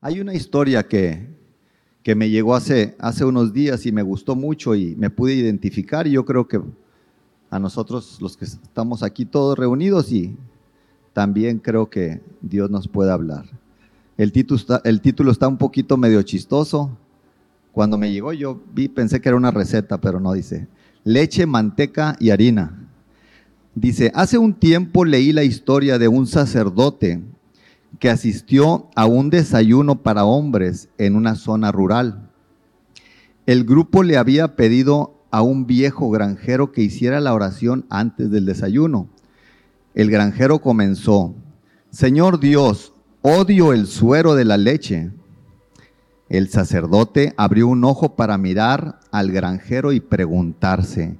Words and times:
Hay 0.00 0.20
una 0.20 0.32
historia 0.32 0.86
que, 0.86 1.26
que 2.04 2.14
me 2.14 2.30
llegó 2.30 2.54
hace, 2.54 2.94
hace 3.00 3.24
unos 3.24 3.52
días 3.52 3.84
y 3.84 3.90
me 3.90 4.02
gustó 4.02 4.36
mucho 4.36 4.76
y 4.76 4.94
me 4.94 5.10
pude 5.10 5.34
identificar 5.34 6.06
y 6.06 6.12
yo 6.12 6.24
creo 6.24 6.46
que 6.46 6.60
a 7.50 7.58
nosotros 7.58 8.18
los 8.20 8.36
que 8.36 8.44
estamos 8.44 9.02
aquí 9.02 9.24
todos 9.24 9.58
reunidos 9.58 10.12
y 10.12 10.36
también 11.12 11.58
creo 11.58 11.90
que 11.90 12.20
Dios 12.40 12.70
nos 12.70 12.86
puede 12.86 13.10
hablar. 13.10 13.46
El 14.16 14.30
título 14.30 14.60
está, 14.60 14.80
el 14.84 15.00
título 15.00 15.32
está 15.32 15.48
un 15.48 15.58
poquito 15.58 15.96
medio 15.96 16.22
chistoso. 16.22 16.96
Cuando 17.72 17.98
me 17.98 18.12
llegó 18.12 18.32
yo 18.32 18.60
vi, 18.72 18.86
pensé 18.86 19.20
que 19.20 19.30
era 19.30 19.36
una 19.36 19.50
receta, 19.50 20.00
pero 20.00 20.20
no 20.20 20.32
dice. 20.32 20.68
Leche, 21.02 21.44
manteca 21.44 22.16
y 22.20 22.30
harina. 22.30 22.88
Dice, 23.74 24.12
hace 24.14 24.38
un 24.38 24.54
tiempo 24.54 25.04
leí 25.04 25.32
la 25.32 25.42
historia 25.42 25.98
de 25.98 26.06
un 26.06 26.28
sacerdote 26.28 27.20
que 27.98 28.10
asistió 28.10 28.88
a 28.94 29.06
un 29.06 29.30
desayuno 29.30 30.02
para 30.02 30.24
hombres 30.24 30.88
en 30.98 31.16
una 31.16 31.34
zona 31.34 31.72
rural. 31.72 32.30
El 33.46 33.64
grupo 33.64 34.02
le 34.02 34.16
había 34.16 34.56
pedido 34.56 35.18
a 35.30 35.42
un 35.42 35.66
viejo 35.66 36.10
granjero 36.10 36.72
que 36.72 36.82
hiciera 36.82 37.20
la 37.20 37.34
oración 37.34 37.86
antes 37.90 38.30
del 38.30 38.46
desayuno. 38.46 39.08
El 39.94 40.10
granjero 40.10 40.60
comenzó, 40.60 41.34
Señor 41.90 42.40
Dios, 42.40 42.92
odio 43.22 43.72
el 43.72 43.86
suero 43.86 44.34
de 44.34 44.44
la 44.44 44.56
leche. 44.56 45.10
El 46.28 46.50
sacerdote 46.50 47.34
abrió 47.36 47.68
un 47.68 47.84
ojo 47.84 48.14
para 48.16 48.36
mirar 48.38 49.00
al 49.10 49.32
granjero 49.32 49.92
y 49.92 50.00
preguntarse, 50.00 51.16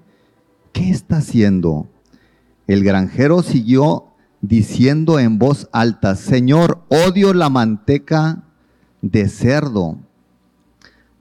¿qué 0.73 0.91
está 0.91 1.19
haciendo? 1.19 1.89
El 2.67 2.85
granjero 2.85 3.43
siguió 3.43 4.08
diciendo 4.41 5.19
en 5.19 5.39
voz 5.39 5.69
alta, 5.73 6.15
Señor, 6.15 6.85
odio 6.89 7.35
la 7.35 7.49
manteca 7.49 8.43
de 9.03 9.29
cerdo. 9.29 9.99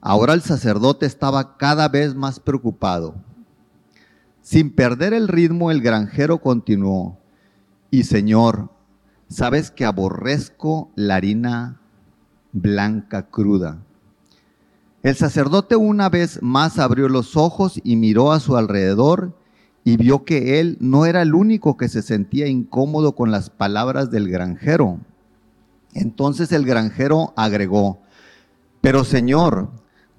Ahora 0.00 0.34
el 0.34 0.42
sacerdote 0.42 1.06
estaba 1.06 1.56
cada 1.56 1.88
vez 1.88 2.14
más 2.14 2.40
preocupado. 2.40 3.14
Sin 4.42 4.74
perder 4.74 5.12
el 5.12 5.28
ritmo, 5.28 5.70
el 5.70 5.82
granjero 5.82 6.38
continuó, 6.38 7.18
y 7.90 8.04
Señor, 8.04 8.70
sabes 9.28 9.70
que 9.70 9.84
aborrezco 9.84 10.90
la 10.94 11.16
harina 11.16 11.80
blanca 12.52 13.28
cruda. 13.28 13.82
El 15.02 15.16
sacerdote 15.16 15.76
una 15.76 16.08
vez 16.08 16.42
más 16.42 16.78
abrió 16.78 17.08
los 17.08 17.36
ojos 17.36 17.80
y 17.84 17.96
miró 17.96 18.32
a 18.32 18.40
su 18.40 18.56
alrededor 18.56 19.37
y 19.88 19.96
vio 19.96 20.26
que 20.26 20.60
él 20.60 20.76
no 20.80 21.06
era 21.06 21.22
el 21.22 21.34
único 21.34 21.78
que 21.78 21.88
se 21.88 22.02
sentía 22.02 22.46
incómodo 22.46 23.14
con 23.14 23.30
las 23.30 23.48
palabras 23.48 24.10
del 24.10 24.28
granjero. 24.28 24.98
Entonces 25.94 26.52
el 26.52 26.66
granjero 26.66 27.32
agregó, 27.36 27.98
pero 28.82 29.02
Señor, 29.02 29.70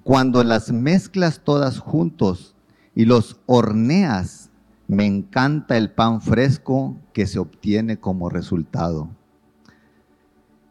cuando 0.02 0.42
las 0.42 0.72
mezclas 0.72 1.42
todas 1.44 1.78
juntos 1.78 2.56
y 2.96 3.04
los 3.04 3.38
horneas, 3.46 4.50
me 4.88 5.06
encanta 5.06 5.76
el 5.76 5.92
pan 5.92 6.20
fresco 6.20 6.96
que 7.12 7.28
se 7.28 7.38
obtiene 7.38 7.96
como 7.96 8.28
resultado. 8.28 9.08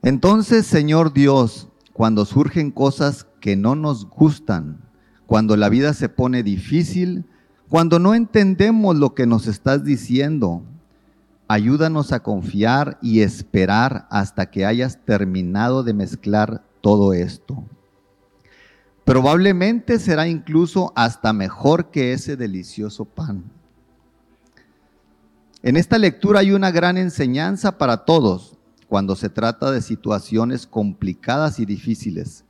Entonces, 0.02 0.66
Señor 0.68 1.14
Dios, 1.14 1.70
cuando 1.94 2.26
surgen 2.26 2.70
cosas 2.70 3.26
que 3.40 3.56
no 3.56 3.76
nos 3.76 4.10
gustan, 4.10 4.82
cuando 5.26 5.56
la 5.56 5.70
vida 5.70 5.94
se 5.94 6.10
pone 6.10 6.44
difícil, 6.44 7.24
cuando 7.70 8.00
no 8.00 8.16
entendemos 8.16 8.96
lo 8.96 9.14
que 9.14 9.28
nos 9.28 9.46
estás 9.46 9.84
diciendo, 9.84 10.64
ayúdanos 11.48 12.12
a 12.12 12.22
confiar 12.22 12.98
y 13.00 13.22
esperar 13.22 14.08
hasta 14.10 14.50
que 14.50 14.66
hayas 14.66 14.98
terminado 15.06 15.84
de 15.84 15.94
mezclar 15.94 16.64
todo 16.82 17.14
esto. 17.14 17.64
Probablemente 19.06 20.00
será 20.00 20.28
incluso 20.28 20.92
hasta 20.96 21.32
mejor 21.32 21.92
que 21.92 22.14
ese 22.14 22.36
delicioso 22.36 23.06
pan. 23.06 23.44
En 25.62 25.78
esta 25.78 25.98
lectura 26.00 26.40
hay 26.40 26.52
una 26.52 26.72
gran 26.72 26.98
enseñanza 26.98 27.78
para 27.78 27.98
todos 27.98 28.58
cuando 28.88 29.16
se 29.16 29.30
trata 29.30 29.72
de 29.72 29.82
situaciones 29.82 30.66
complicadas 30.66 31.60
y 31.60 31.66
difíciles, 31.66 32.46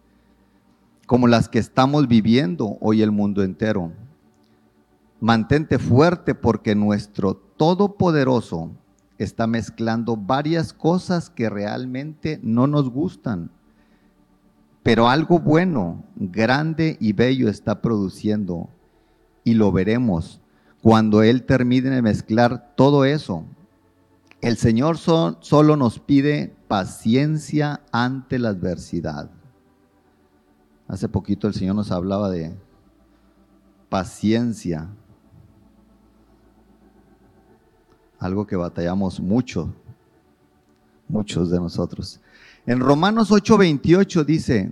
como 1.06 1.28
las 1.28 1.50
que 1.50 1.60
estamos 1.60 2.08
viviendo 2.08 2.78
hoy 2.80 3.02
el 3.02 3.12
mundo 3.12 3.44
entero. 3.44 3.92
Mantente 5.22 5.80
fuerte 5.80 6.34
porque 6.34 6.76
nuestro 6.76 7.36
Todopoderoso 7.36 8.72
está 9.18 9.48
mezclando 9.48 10.16
varias 10.16 10.72
cosas 10.72 11.30
que 11.30 11.50
realmente 11.50 12.40
no 12.42 12.68
nos 12.68 12.90
gustan. 12.90 13.52
Pero 14.82 15.10
algo 15.10 15.40
bueno, 15.40 16.06
grande 16.16 16.98
y 17.02 17.12
bello 17.12 17.50
está 17.50 17.82
produciendo 17.82 18.70
y 19.44 19.56
lo 19.56 19.74
veremos 19.74 20.40
cuando 20.82 21.22
Él 21.22 21.44
termine 21.44 21.90
de 21.90 22.02
mezclar 22.02 22.74
todo 22.76 23.04
eso. 23.04 23.44
El 24.40 24.56
Señor 24.56 24.98
solo 24.98 25.76
nos 25.76 26.00
pide 26.00 26.56
paciencia 26.70 27.82
ante 27.92 28.40
la 28.40 28.50
adversidad. 28.50 29.30
Hace 30.88 31.10
poquito 31.10 31.48
el 31.48 31.54
Señor 31.54 31.76
nos 31.76 31.92
hablaba 31.92 32.30
de 32.30 32.56
paciencia 33.90 34.88
algo 38.20 38.46
que 38.46 38.56
batallamos 38.56 39.20
mucho, 39.20 39.74
muchos 41.08 41.50
de 41.50 41.58
nosotros. 41.58 42.20
En 42.66 42.80
Romanos 42.80 43.32
8:28 43.32 44.26
dice, 44.26 44.72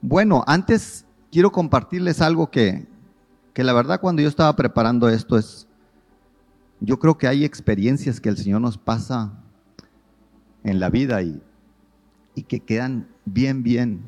bueno, 0.00 0.44
antes 0.46 1.04
quiero 1.32 1.50
compartirles 1.50 2.20
algo 2.20 2.50
que, 2.50 2.86
que 3.52 3.64
la 3.64 3.72
verdad 3.72 4.00
cuando 4.00 4.22
yo 4.22 4.28
estaba 4.28 4.54
preparando 4.54 5.08
esto 5.08 5.36
es, 5.36 5.66
yo 6.80 6.98
creo 6.98 7.16
que 7.16 7.26
hay 7.26 7.44
experiencias 7.44 8.20
que 8.20 8.28
el 8.28 8.36
Señor 8.36 8.60
nos 8.60 8.76
pasa 8.76 9.32
en 10.62 10.78
la 10.78 10.90
vida 10.90 11.22
y, 11.22 11.42
y 12.34 12.42
que 12.42 12.60
quedan 12.60 13.08
bien, 13.24 13.62
bien 13.62 14.06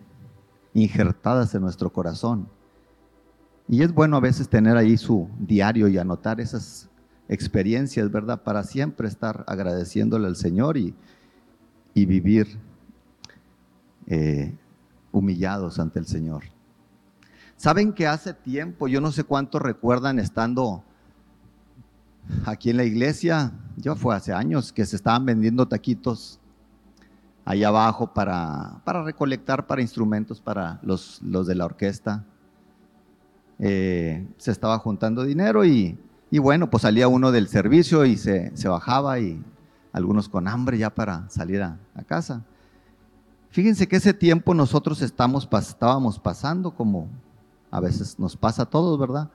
injertadas 0.75 1.55
en 1.55 1.62
nuestro 1.62 1.91
corazón. 1.91 2.49
Y 3.69 3.83
es 3.83 3.93
bueno 3.93 4.17
a 4.17 4.21
veces 4.21 4.49
tener 4.49 4.77
ahí 4.77 4.97
su 4.97 5.28
diario 5.38 5.88
y 5.88 5.99
anotar 5.99 6.41
esas 6.41 6.88
experiencias, 7.28 8.11
¿verdad? 8.11 8.43
Para 8.43 8.62
siempre 8.62 9.09
estar 9.09 9.44
agradeciéndole 9.47 10.27
al 10.27 10.37
Señor 10.37 10.77
y, 10.77 10.94
vivir 11.94 12.47
eh, 14.06 14.55
humillados 15.11 15.81
ante 15.81 15.99
el 15.99 16.06
Señor. 16.06 16.44
Saben 17.56 17.93
que 17.93 18.06
hace 18.06 18.34
tiempo, 18.34 18.87
yo 18.87 19.00
no 19.00 19.11
sé 19.11 19.25
cuántos 19.25 19.61
recuerdan 19.61 20.21
estando 20.21 20.84
aquí 22.47 22.71
en 22.71 22.77
la 22.77 22.84
iglesia, 22.84 23.53
ya 23.77 23.97
fue 23.97 24.15
hace 24.15 24.33
años 24.33 24.72
que 24.72 24.87
se 24.87 24.94
estaban 24.94 25.27
vendiendo 25.27 25.67
taquitos 25.67 26.38
ahí 27.44 27.65
abajo 27.65 28.12
para, 28.15 28.81
para 28.84 29.03
recolectar 29.03 29.67
para 29.67 29.83
instrumentos 29.83 30.41
para 30.41 30.78
los, 30.83 31.21
los 31.22 31.47
de 31.49 31.55
la 31.56 31.65
orquesta. 31.65 32.25
Eh, 33.59 34.25
se 34.37 34.53
estaba 34.53 34.78
juntando 34.78 35.25
dinero 35.25 35.65
y 35.65 35.99
y 36.31 36.39
bueno, 36.39 36.71
pues 36.71 36.83
salía 36.83 37.09
uno 37.09 37.33
del 37.33 37.49
servicio 37.49 38.05
y 38.05 38.16
se, 38.16 38.53
bajaba 38.69 39.19
y 39.19 39.43
algunos 39.93 40.28
con 40.28 40.47
hambre 40.47 40.78
ya 40.78 40.94
para 40.94 41.28
salir 41.31 41.62
a, 41.62 41.78
casa. 42.06 42.44
Fíjense 43.50 43.89
que 43.89 43.97
ese 43.97 44.12
tiempo 44.12 44.53
nosotros 44.53 45.00
estamos, 45.00 45.49
estábamos 45.50 46.19
pasando 46.19 46.72
como 46.72 47.09
a 47.71 47.81
veces 47.81 48.19
nos 48.19 48.37
pasa 48.37 48.62
a 48.62 48.67
todos, 48.67 48.99
¿verdad? 48.99 49.31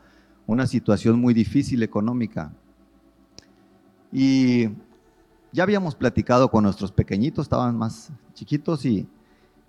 Una 0.46 0.68
situación 0.68 1.20
muy 1.20 1.34
difícil 1.34 1.82
económica. 1.82 2.52
Y 4.12 4.70
ya 5.52 5.64
habíamos 5.64 5.96
platicado 5.96 6.50
con 6.52 6.64
nuestros 6.64 6.92
pequeñitos, 6.92 7.46
estaban 7.46 7.76
más 7.76 8.12
chiquitos 8.36 8.86
y, 8.86 9.08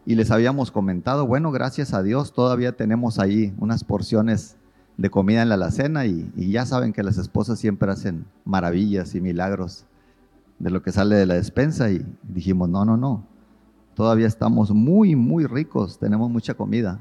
y 0.04 0.14
les 0.14 0.30
habíamos 0.30 0.70
comentado, 0.70 1.26
bueno, 1.26 1.50
gracias 1.50 1.94
a 1.94 2.02
Dios 2.02 2.34
todavía 2.34 2.76
tenemos 2.76 3.18
ahí 3.18 3.54
unas 3.58 3.82
porciones 3.82 4.58
de 4.96 5.10
comida 5.10 5.42
en 5.42 5.48
la 5.48 5.56
alacena 5.56 6.06
y, 6.06 6.30
ya 6.36 6.66
saben 6.66 6.92
que 6.92 7.02
las 7.02 7.18
esposas 7.18 7.58
siempre 7.58 7.90
hacen 7.90 8.24
maravillas 8.44 9.14
y 9.14 9.20
milagros 9.20 9.84
de 10.58 10.70
lo 10.70 10.82
que 10.82 10.92
sale 10.92 11.16
de 11.16 11.26
la 11.26 11.34
despensa 11.34 11.90
y 11.90 12.04
dijimos, 12.22 12.68
no, 12.68 12.84
no, 12.84 12.96
no, 12.96 13.24
todavía 13.94 14.26
estamos 14.26 14.70
muy, 14.70 15.16
muy 15.16 15.46
ricos, 15.46 15.98
tenemos 15.98 16.30
mucha 16.30 16.54
comida. 16.54 17.00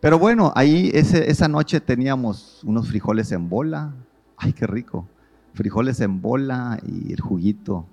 Pero 0.00 0.18
bueno, 0.18 0.52
ahí 0.54 0.90
esa 0.94 1.48
noche 1.48 1.80
teníamos 1.80 2.62
unos 2.64 2.88
frijoles 2.88 3.32
en 3.32 3.48
bola, 3.48 3.92
ay, 4.36 4.52
qué 4.52 4.66
rico, 4.66 5.06
frijoles 5.54 6.00
en 6.00 6.22
bola 6.22 6.78
y 6.86 7.12
el 7.12 7.20
juguito. 7.20 7.86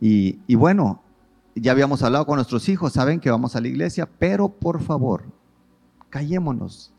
Y, 0.00 0.38
y 0.46 0.54
bueno, 0.54 1.00
ya 1.54 1.72
habíamos 1.72 2.02
hablado 2.02 2.26
con 2.26 2.36
nuestros 2.36 2.68
hijos, 2.68 2.92
saben 2.92 3.18
que 3.18 3.30
vamos 3.30 3.56
a 3.56 3.60
la 3.60 3.68
iglesia, 3.68 4.08
pero 4.18 4.48
por 4.48 4.80
favor, 4.80 5.24
callémonos 6.10 6.92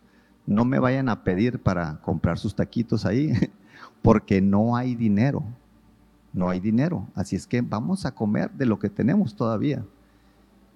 no 0.48 0.64
me 0.64 0.80
vayan 0.80 1.10
a 1.10 1.24
pedir 1.24 1.62
para 1.62 2.00
comprar 2.02 2.40
sus 2.40 2.56
taquitos 2.56 3.06
ahí, 3.06 3.34
porque 4.02 4.42
no 4.42 4.76
hay 4.76 4.96
dinero. 4.96 5.44
No 6.34 6.50
hay 6.50 6.60
dinero. 6.60 7.08
Así 7.14 7.36
es 7.36 7.46
que 7.46 7.62
vamos 7.62 8.06
a 8.06 8.16
comer 8.16 8.52
de 8.52 8.66
lo 8.66 8.80
que 8.80 8.90
tenemos 8.90 9.36
todavía. 9.36 9.84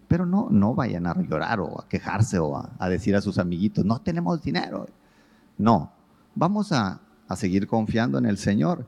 Pero 0.08 0.26
no, 0.26 0.50
no 0.50 0.76
vayan 0.76 1.08
a 1.08 1.20
llorar 1.22 1.62
o 1.62 1.80
a 1.80 1.88
quejarse 1.88 2.38
o 2.38 2.58
a, 2.58 2.90
decir 2.90 3.16
a 3.16 3.22
sus 3.22 3.38
amiguitos, 3.38 3.86
no 3.86 4.02
tenemos 4.02 4.42
dinero. 4.44 4.88
No, 5.58 5.92
vamos 6.36 6.74
a, 6.74 7.00
a 7.28 7.36
seguir 7.38 7.66
confiando 7.66 8.18
en 8.18 8.26
el 8.26 8.38
Señor. 8.38 8.86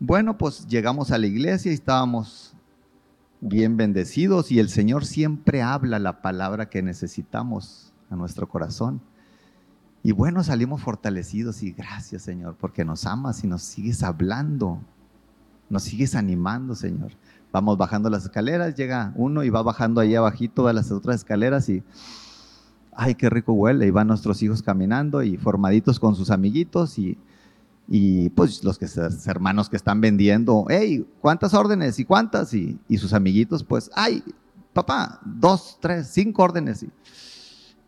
Bueno, 0.00 0.38
pues 0.38 0.66
llegamos 0.66 1.10
a 1.10 1.18
la 1.18 1.26
iglesia 1.26 1.70
y 1.70 1.74
estábamos 1.74 2.54
bien 3.42 3.76
bendecidos 3.76 4.50
y 4.50 4.58
el 4.58 4.70
Señor 4.70 5.04
siempre 5.04 5.60
habla 5.60 5.98
la 5.98 6.22
palabra 6.22 6.70
que 6.70 6.80
necesitamos 6.80 7.92
a 8.08 8.16
nuestro 8.16 8.48
corazón. 8.48 9.02
Y 10.04 10.12
bueno, 10.12 10.44
salimos 10.44 10.82
fortalecidos 10.82 11.64
y 11.64 11.72
gracias 11.72 12.22
Señor, 12.22 12.54
porque 12.60 12.84
nos 12.84 13.06
amas 13.06 13.42
y 13.42 13.48
nos 13.48 13.62
sigues 13.62 14.04
hablando, 14.04 14.78
nos 15.68 15.82
sigues 15.82 16.14
animando 16.14 16.76
Señor. 16.76 17.10
Vamos 17.50 17.76
bajando 17.76 18.08
las 18.10 18.24
escaleras, 18.24 18.76
llega 18.76 19.12
uno 19.16 19.42
y 19.42 19.50
va 19.50 19.62
bajando 19.62 20.00
ahí 20.00 20.14
abajito 20.14 20.66
de 20.68 20.74
las 20.74 20.92
otras 20.92 21.16
escaleras 21.16 21.68
y, 21.68 21.82
ay, 22.92 23.16
qué 23.16 23.28
rico 23.28 23.52
huele. 23.52 23.86
Y 23.86 23.90
van 23.90 24.06
nuestros 24.06 24.40
hijos 24.42 24.62
caminando 24.62 25.22
y 25.22 25.36
formaditos 25.36 25.98
con 25.98 26.14
sus 26.14 26.30
amiguitos 26.30 26.98
y 26.98 27.18
y 27.86 28.30
pues 28.30 28.64
los 28.64 28.78
que, 28.78 28.86
hermanos 29.26 29.68
que 29.68 29.76
están 29.76 30.00
vendiendo, 30.00 30.64
hey, 30.68 31.06
¿cuántas 31.20 31.52
órdenes 31.52 31.98
y 31.98 32.04
cuántas? 32.04 32.54
Y, 32.54 32.78
sus 32.96 33.12
amiguitos, 33.12 33.62
pues, 33.62 33.90
ay, 33.94 34.22
papá, 34.72 35.20
dos, 35.24 35.78
tres, 35.80 36.08
cinco 36.08 36.42
órdenes. 36.42 36.82
Y, 36.82 36.90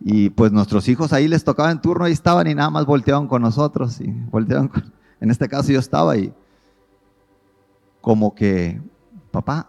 y, 0.01 0.31
pues 0.31 0.53
nuestros 0.53 0.89
hijos 0.89 1.13
ahí 1.13 1.27
les 1.27 1.45
tocaba 1.45 1.71
en 1.71 1.81
turno, 1.81 2.05
ahí 2.05 2.13
estaban 2.13 2.47
y 2.47 2.55
nada 2.55 2.71
más 2.71 2.87
volteaban 2.87 3.27
con 3.29 3.43
nosotros. 3.43 4.01
Y 4.01 4.11
volteaban 4.31 4.71
en 5.21 5.31
este 5.31 5.49
caso 5.49 5.73
yo 5.73 5.79
estaba 5.79 6.13
ahí, 6.13 6.33
como 8.01 8.35
que, 8.35 8.81
papá, 9.31 9.69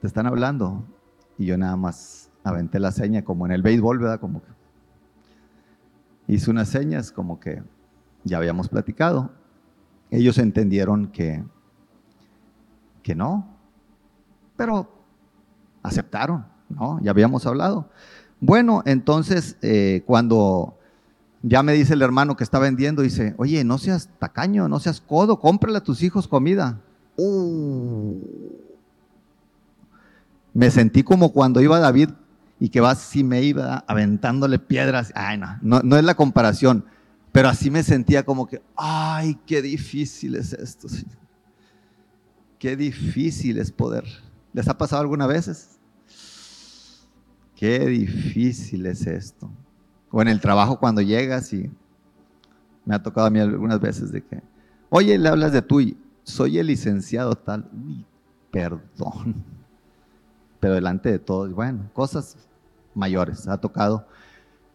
te 0.00 0.06
están 0.06 0.26
hablando. 0.26 0.84
Y 1.38 1.46
yo 1.46 1.56
nada 1.56 1.76
más 1.76 2.30
aventé 2.42 2.78
la 2.80 2.92
seña, 2.92 3.24
como 3.24 3.46
en 3.46 3.52
el 3.52 3.62
béisbol, 3.62 3.98
¿verdad? 3.98 4.20
Como 4.20 4.42
que 4.42 4.48
hice 6.28 6.50
unas 6.50 6.68
señas, 6.68 7.12
como 7.12 7.38
que 7.38 7.62
ya 8.24 8.38
habíamos 8.38 8.68
platicado. 8.68 9.30
Ellos 10.10 10.38
entendieron 10.38 11.08
que, 11.08 11.44
que 13.02 13.14
no, 13.14 13.56
pero 14.56 14.88
aceptaron, 15.82 16.46
¿no? 16.68 17.00
Ya 17.00 17.12
habíamos 17.12 17.46
hablado. 17.46 17.90
Bueno, 18.40 18.82
entonces 18.84 19.56
eh, 19.62 20.02
cuando 20.06 20.76
ya 21.42 21.62
me 21.62 21.72
dice 21.72 21.94
el 21.94 22.02
hermano 22.02 22.36
que 22.36 22.44
está 22.44 22.58
vendiendo, 22.58 23.02
dice, 23.02 23.34
oye, 23.38 23.62
no 23.64 23.78
seas 23.78 24.08
tacaño, 24.18 24.68
no 24.68 24.80
seas 24.80 25.00
codo, 25.00 25.38
cómprale 25.38 25.78
a 25.78 25.82
tus 25.82 26.02
hijos 26.02 26.28
comida. 26.28 26.80
Uh. 27.16 28.20
Me 30.52 30.70
sentí 30.70 31.02
como 31.02 31.32
cuando 31.32 31.60
iba 31.60 31.78
David 31.78 32.10
y 32.58 32.70
que 32.70 32.80
va 32.80 32.90
así 32.90 33.22
me 33.22 33.42
iba 33.42 33.84
aventándole 33.86 34.58
piedras. 34.58 35.12
Ay, 35.14 35.38
no, 35.38 35.80
no, 35.82 35.96
es 35.96 36.04
la 36.04 36.14
comparación. 36.14 36.84
Pero 37.32 37.48
así 37.48 37.70
me 37.70 37.82
sentía 37.82 38.24
como 38.24 38.46
que, 38.46 38.62
ay, 38.74 39.38
qué 39.46 39.60
difícil 39.60 40.34
es 40.36 40.52
esto. 40.54 40.88
Qué 42.58 42.76
difícil 42.76 43.58
es 43.58 43.70
poder. 43.70 44.04
¿Les 44.54 44.66
ha 44.68 44.78
pasado 44.78 45.02
alguna 45.02 45.26
vez? 45.26 45.75
Qué 47.56 47.78
difícil 47.86 48.84
es 48.86 49.06
esto. 49.06 49.50
O 50.10 50.20
en 50.22 50.28
el 50.28 50.40
trabajo 50.40 50.78
cuando 50.78 51.00
llegas 51.00 51.52
y 51.52 51.70
me 52.84 52.94
ha 52.94 53.02
tocado 53.02 53.26
a 53.26 53.30
mí 53.30 53.40
algunas 53.40 53.80
veces 53.80 54.12
de 54.12 54.22
que, 54.22 54.42
oye, 54.90 55.18
le 55.18 55.28
hablas 55.28 55.52
de 55.52 55.62
tú 55.62 55.80
y 55.80 55.96
soy 56.22 56.58
el 56.58 56.66
licenciado 56.66 57.34
tal. 57.34 57.68
Uy, 57.72 58.04
perdón. 58.50 59.42
Pero 60.60 60.74
delante 60.74 61.10
de 61.10 61.18
todos, 61.18 61.52
bueno, 61.52 61.90
cosas 61.94 62.36
mayores 62.94 63.48
ha 63.48 63.58
tocado. 63.58 64.06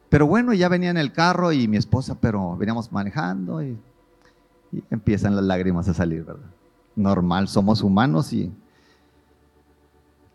Pero 0.10 0.26
bueno, 0.26 0.54
ya 0.54 0.68
venía 0.68 0.90
en 0.90 0.98
el 0.98 1.14
carro 1.14 1.52
y 1.52 1.68
mi 1.68 1.78
esposa, 1.78 2.18
pero 2.20 2.58
veníamos 2.58 2.92
manejando 2.92 3.64
y, 3.64 3.78
empiezan 4.90 5.36
las 5.36 5.46
lágrimas 5.46 5.88
a 5.88 5.94
salir, 5.94 6.24
¿verdad? 6.24 6.50
Normal, 6.96 7.48
somos 7.48 7.82
humanos 7.82 8.34
y 8.34 8.52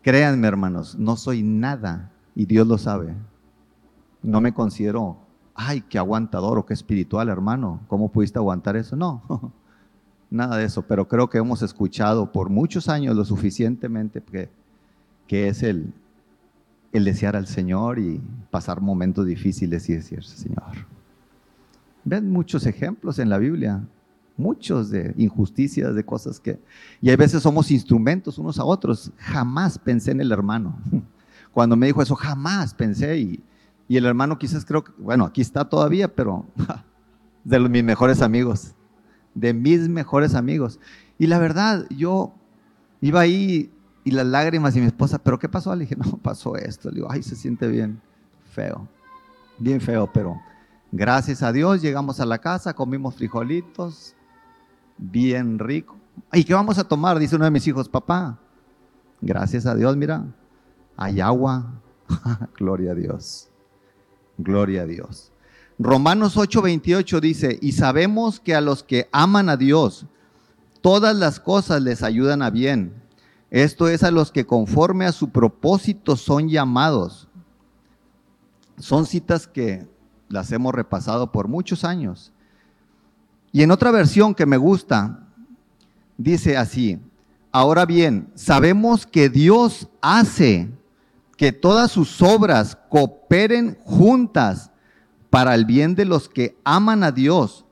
créanme 0.01 0.47
hermanos, 0.47 0.95
no 0.95 1.15
soy 1.15 1.43
nada 1.43 2.11
y 2.37 2.45
Dios 2.45 2.67
lo 2.67 2.77
sabe. 2.77 3.15
No 4.21 4.41
me 4.41 4.53
considero, 4.53 5.17
ay, 5.55 5.81
qué 5.81 5.97
aguantador 5.97 6.59
o 6.59 6.65
qué 6.67 6.75
espiritual, 6.75 7.29
hermano. 7.29 7.81
¿Cómo 7.87 8.11
pudiste 8.11 8.37
aguantar 8.37 8.77
eso? 8.77 8.95
No, 8.95 9.23
nada 10.29 10.57
de 10.57 10.65
eso, 10.65 10.83
pero 10.83 11.07
creo 11.07 11.31
que 11.31 11.39
hemos 11.39 11.63
escuchado 11.63 12.31
por 12.31 12.51
muchos 12.51 12.89
años 12.89 13.15
lo 13.15 13.25
suficientemente 13.25 14.21
que, 14.21 14.49
que 15.25 15.47
es 15.47 15.63
el, 15.63 15.91
el 16.93 17.05
desear 17.05 17.35
al 17.35 17.47
Señor 17.47 17.97
y 17.97 18.21
pasar 18.51 18.81
momentos 18.81 19.25
difíciles 19.25 19.89
y 19.89 19.95
decir, 19.95 20.23
Señor. 20.23 20.85
Ven 22.05 22.29
muchos 22.29 22.67
ejemplos 22.67 23.17
en 23.17 23.29
la 23.29 23.39
Biblia, 23.39 23.81
muchos 24.37 24.91
de 24.91 25.15
injusticias, 25.17 25.95
de 25.95 26.05
cosas 26.05 26.39
que... 26.39 26.59
Y 27.01 27.09
hay 27.09 27.15
veces 27.15 27.41
somos 27.41 27.71
instrumentos 27.71 28.37
unos 28.37 28.59
a 28.59 28.63
otros. 28.63 29.11
Jamás 29.17 29.79
pensé 29.79 30.11
en 30.11 30.21
el 30.21 30.31
hermano. 30.31 30.77
Cuando 31.57 31.75
me 31.75 31.87
dijo 31.87 32.03
eso, 32.03 32.13
jamás 32.15 32.75
pensé. 32.75 33.17
Y, 33.17 33.43
y 33.87 33.97
el 33.97 34.05
hermano 34.05 34.37
quizás 34.37 34.63
creo 34.63 34.83
que, 34.83 34.91
bueno, 34.99 35.25
aquí 35.25 35.41
está 35.41 35.65
todavía, 35.65 36.07
pero 36.07 36.45
de 37.43 37.59
mis 37.59 37.83
mejores 37.83 38.21
amigos, 38.21 38.75
de 39.33 39.55
mis 39.55 39.89
mejores 39.89 40.35
amigos. 40.35 40.79
Y 41.17 41.25
la 41.25 41.39
verdad, 41.39 41.87
yo 41.89 42.31
iba 43.01 43.21
ahí 43.21 43.73
y 44.03 44.11
las 44.11 44.27
lágrimas 44.27 44.75
y 44.75 44.81
mi 44.81 44.85
esposa, 44.85 45.17
¿pero 45.17 45.39
qué 45.39 45.49
pasó? 45.49 45.75
Le 45.75 45.85
dije, 45.85 45.95
no, 45.95 46.17
pasó 46.17 46.55
esto. 46.57 46.91
Le 46.91 46.97
digo, 46.97 47.07
ay, 47.09 47.23
se 47.23 47.35
siente 47.35 47.67
bien 47.67 47.99
feo, 48.51 48.87
bien 49.57 49.81
feo, 49.81 50.07
pero 50.13 50.39
gracias 50.91 51.41
a 51.41 51.51
Dios 51.51 51.81
llegamos 51.81 52.19
a 52.19 52.27
la 52.27 52.37
casa, 52.37 52.75
comimos 52.75 53.15
frijolitos, 53.15 54.13
bien 54.99 55.57
rico. 55.57 55.97
¿Y 56.33 56.43
qué 56.43 56.53
vamos 56.53 56.77
a 56.77 56.83
tomar? 56.83 57.17
Dice 57.17 57.35
uno 57.35 57.45
de 57.45 57.51
mis 57.51 57.65
hijos, 57.65 57.89
papá. 57.89 58.37
Gracias 59.21 59.65
a 59.65 59.73
Dios, 59.73 59.97
mira, 59.97 60.23
hay 60.97 61.21
agua. 61.21 61.81
Gloria 62.57 62.91
a 62.91 62.95
Dios. 62.95 63.47
Gloria 64.37 64.81
a 64.81 64.85
Dios. 64.85 65.31
Romanos 65.79 66.35
8:28 66.35 67.19
dice, 67.21 67.59
y 67.61 67.71
sabemos 67.71 68.39
que 68.39 68.55
a 68.55 68.61
los 68.61 68.83
que 68.83 69.07
aman 69.11 69.47
a 69.47 69.57
Dios, 69.57 70.05
todas 70.81 71.15
las 71.15 71.39
cosas 71.39 71.81
les 71.81 72.03
ayudan 72.03 72.41
a 72.41 72.49
bien 72.49 73.07
esto 73.49 73.87
es 73.87 74.03
a 74.03 74.11
los 74.11 74.31
que 74.31 74.45
conforme 74.45 75.05
a 75.05 75.11
su 75.11 75.29
propósito 75.29 76.17
son 76.17 76.49
llamados. 76.49 77.27
Son 78.77 79.05
citas 79.05 79.47
que 79.47 79.87
las 80.27 80.51
hemos 80.51 80.73
repasado 80.73 81.31
por 81.31 81.47
muchos 81.47 81.83
años. 81.83 82.31
Y 83.51 83.63
en 83.63 83.71
otra 83.71 83.91
versión 83.91 84.35
que 84.35 84.45
me 84.45 84.57
gusta, 84.57 85.27
dice 86.17 86.57
así, 86.57 86.99
ahora 87.51 87.85
bien, 87.85 88.29
sabemos 88.35 89.07
que 89.07 89.29
Dios 89.29 89.87
hace 90.01 90.69
que 91.37 91.51
todas 91.51 91.91
sus 91.91 92.21
obras 92.21 92.77
cooperen 92.89 93.77
juntas 93.85 94.71
para 95.29 95.53
el 95.55 95.65
bien 95.65 95.95
de 95.95 96.05
los 96.05 96.27
que 96.27 96.57
aman 96.63 97.03
a 97.03 97.11
Dios, 97.11 97.65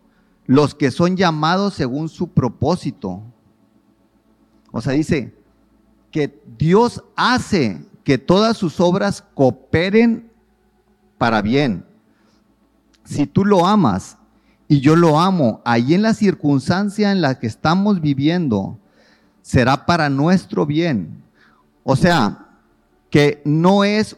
los 0.45 0.75
que 0.75 0.91
son 0.91 1.17
llamados 1.17 1.73
según 1.73 2.07
su 2.07 2.29
propósito. 2.29 3.23
O 4.71 4.81
sea, 4.81 4.93
dice, 4.93 5.33
que 6.15 6.41
Dios 6.57 7.03
hace 7.17 7.85
que 8.05 8.17
todas 8.17 8.55
sus 8.55 8.79
obras 8.79 9.21
cooperen 9.33 10.31
para 11.17 11.41
bien. 11.41 11.85
Si 13.03 13.27
tú 13.27 13.43
lo 13.43 13.65
amas 13.65 14.17
y 14.69 14.79
yo 14.79 14.95
lo 14.95 15.19
amo, 15.19 15.61
ahí 15.65 15.93
en 15.93 16.03
la 16.03 16.13
circunstancia 16.13 17.11
en 17.11 17.19
la 17.19 17.37
que 17.37 17.47
estamos 17.47 17.99
viviendo, 17.99 18.79
será 19.41 19.85
para 19.85 20.09
nuestro 20.09 20.65
bien. 20.65 21.21
O 21.83 21.95
sea, 21.97 22.44
que 23.15 23.41
no 23.45 23.85
es 23.85 24.17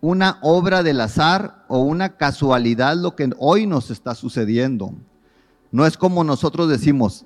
una 0.00 0.40
obra 0.42 0.82
del 0.82 1.00
azar 1.00 1.64
o 1.68 1.78
una 1.78 2.16
casualidad 2.16 2.96
lo 2.96 3.14
que 3.14 3.30
hoy 3.38 3.68
nos 3.68 3.92
está 3.92 4.16
sucediendo. 4.16 4.94
No 5.70 5.86
es 5.86 5.96
como 5.96 6.24
nosotros 6.24 6.68
decimos, 6.68 7.24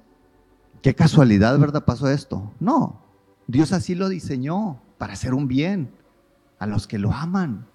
qué 0.83 0.95
casualidad, 0.95 1.59
¿verdad? 1.59 1.87
Pasó 1.87 2.11
esto. 2.11 2.53
No, 2.61 3.01
Dios 3.47 3.73
así 3.73 3.95
lo 3.95 4.11
diseñó 4.11 4.83
para 4.99 5.15
hacer 5.15 5.33
un 5.33 5.49
bien 5.49 5.91
a 6.59 6.67
los 6.67 6.87
que 6.87 6.99
lo 6.99 7.11
aman. 7.15 7.67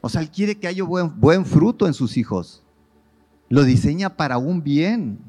O 0.00 0.08
sea, 0.08 0.20
Él 0.20 0.30
quiere 0.32 0.58
que 0.58 0.66
haya 0.66 0.82
buen, 0.82 1.46
fruto 1.46 1.86
en 1.86 1.94
sus 1.94 2.16
hijos. 2.16 2.64
Lo 3.48 3.62
diseña 3.62 4.16
para 4.16 4.38
un 4.38 4.64
bien. 4.64 5.20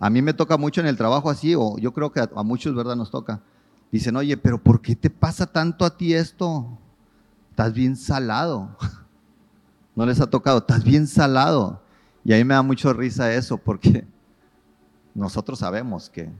A 0.00 0.10
mí 0.10 0.20
me 0.20 0.34
toca 0.34 0.56
mucho 0.56 0.80
en 0.80 0.88
el 0.88 0.96
trabajo 0.96 1.30
así, 1.30 1.54
o 1.54 1.78
yo 1.78 1.92
creo 1.92 2.10
que 2.10 2.18
a, 2.18 2.28
a 2.34 2.42
muchos, 2.42 2.74
¿verdad? 2.74 2.96
Nos 2.96 3.12
toca. 3.12 3.40
Dicen, 3.90 4.16
oye, 4.16 4.36
pero 4.36 4.62
¿por 4.62 4.80
qué 4.80 4.94
te 4.94 5.10
pasa 5.10 5.46
tanto 5.46 5.84
a 5.84 5.96
ti 5.96 6.14
esto? 6.14 6.78
Estás 7.50 7.72
bien 7.72 7.96
salado. 7.96 8.76
No 9.96 10.06
les 10.06 10.20
ha 10.20 10.30
tocado, 10.30 10.58
estás 10.58 10.82
bien 10.82 11.06
salado. 11.06 11.82
Y 12.24 12.32
a 12.32 12.36
mí 12.36 12.44
me 12.44 12.54
da 12.54 12.62
mucho 12.62 12.92
risa 12.92 13.34
eso, 13.34 13.58
porque 13.58 14.06
nosotros 15.14 15.58
sabemos 15.58 16.08
que 16.08 16.30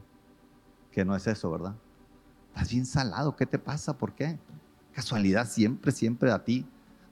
que 0.91 1.05
no 1.05 1.15
es 1.15 1.27
eso, 1.27 1.51
¿verdad? 1.51 1.75
Estás 2.49 2.71
bien 2.71 2.87
salado, 2.87 3.37
¿qué 3.37 3.47
te 3.47 3.59
pasa? 3.59 3.97
¿Por 3.97 4.13
qué? 4.13 4.39
Casualidad 4.93 5.49
siempre, 5.49 5.93
siempre 5.93 6.33
a 6.33 6.43
ti. 6.43 6.67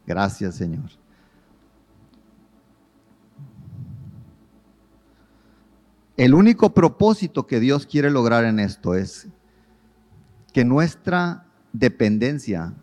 Gracias, 0.07 0.57
Señor. 0.57 0.90
El 6.16 6.35
único 6.35 6.75
propósito 6.75 7.47
que 7.47 7.61
Dios 7.61 7.87
quiere 7.87 8.11
lograr 8.11 8.45
en 8.45 8.59
esto 8.59 8.95
es 8.95 9.28
que 10.58 10.64
nuestra 10.64 11.44
dependencia 11.72 12.74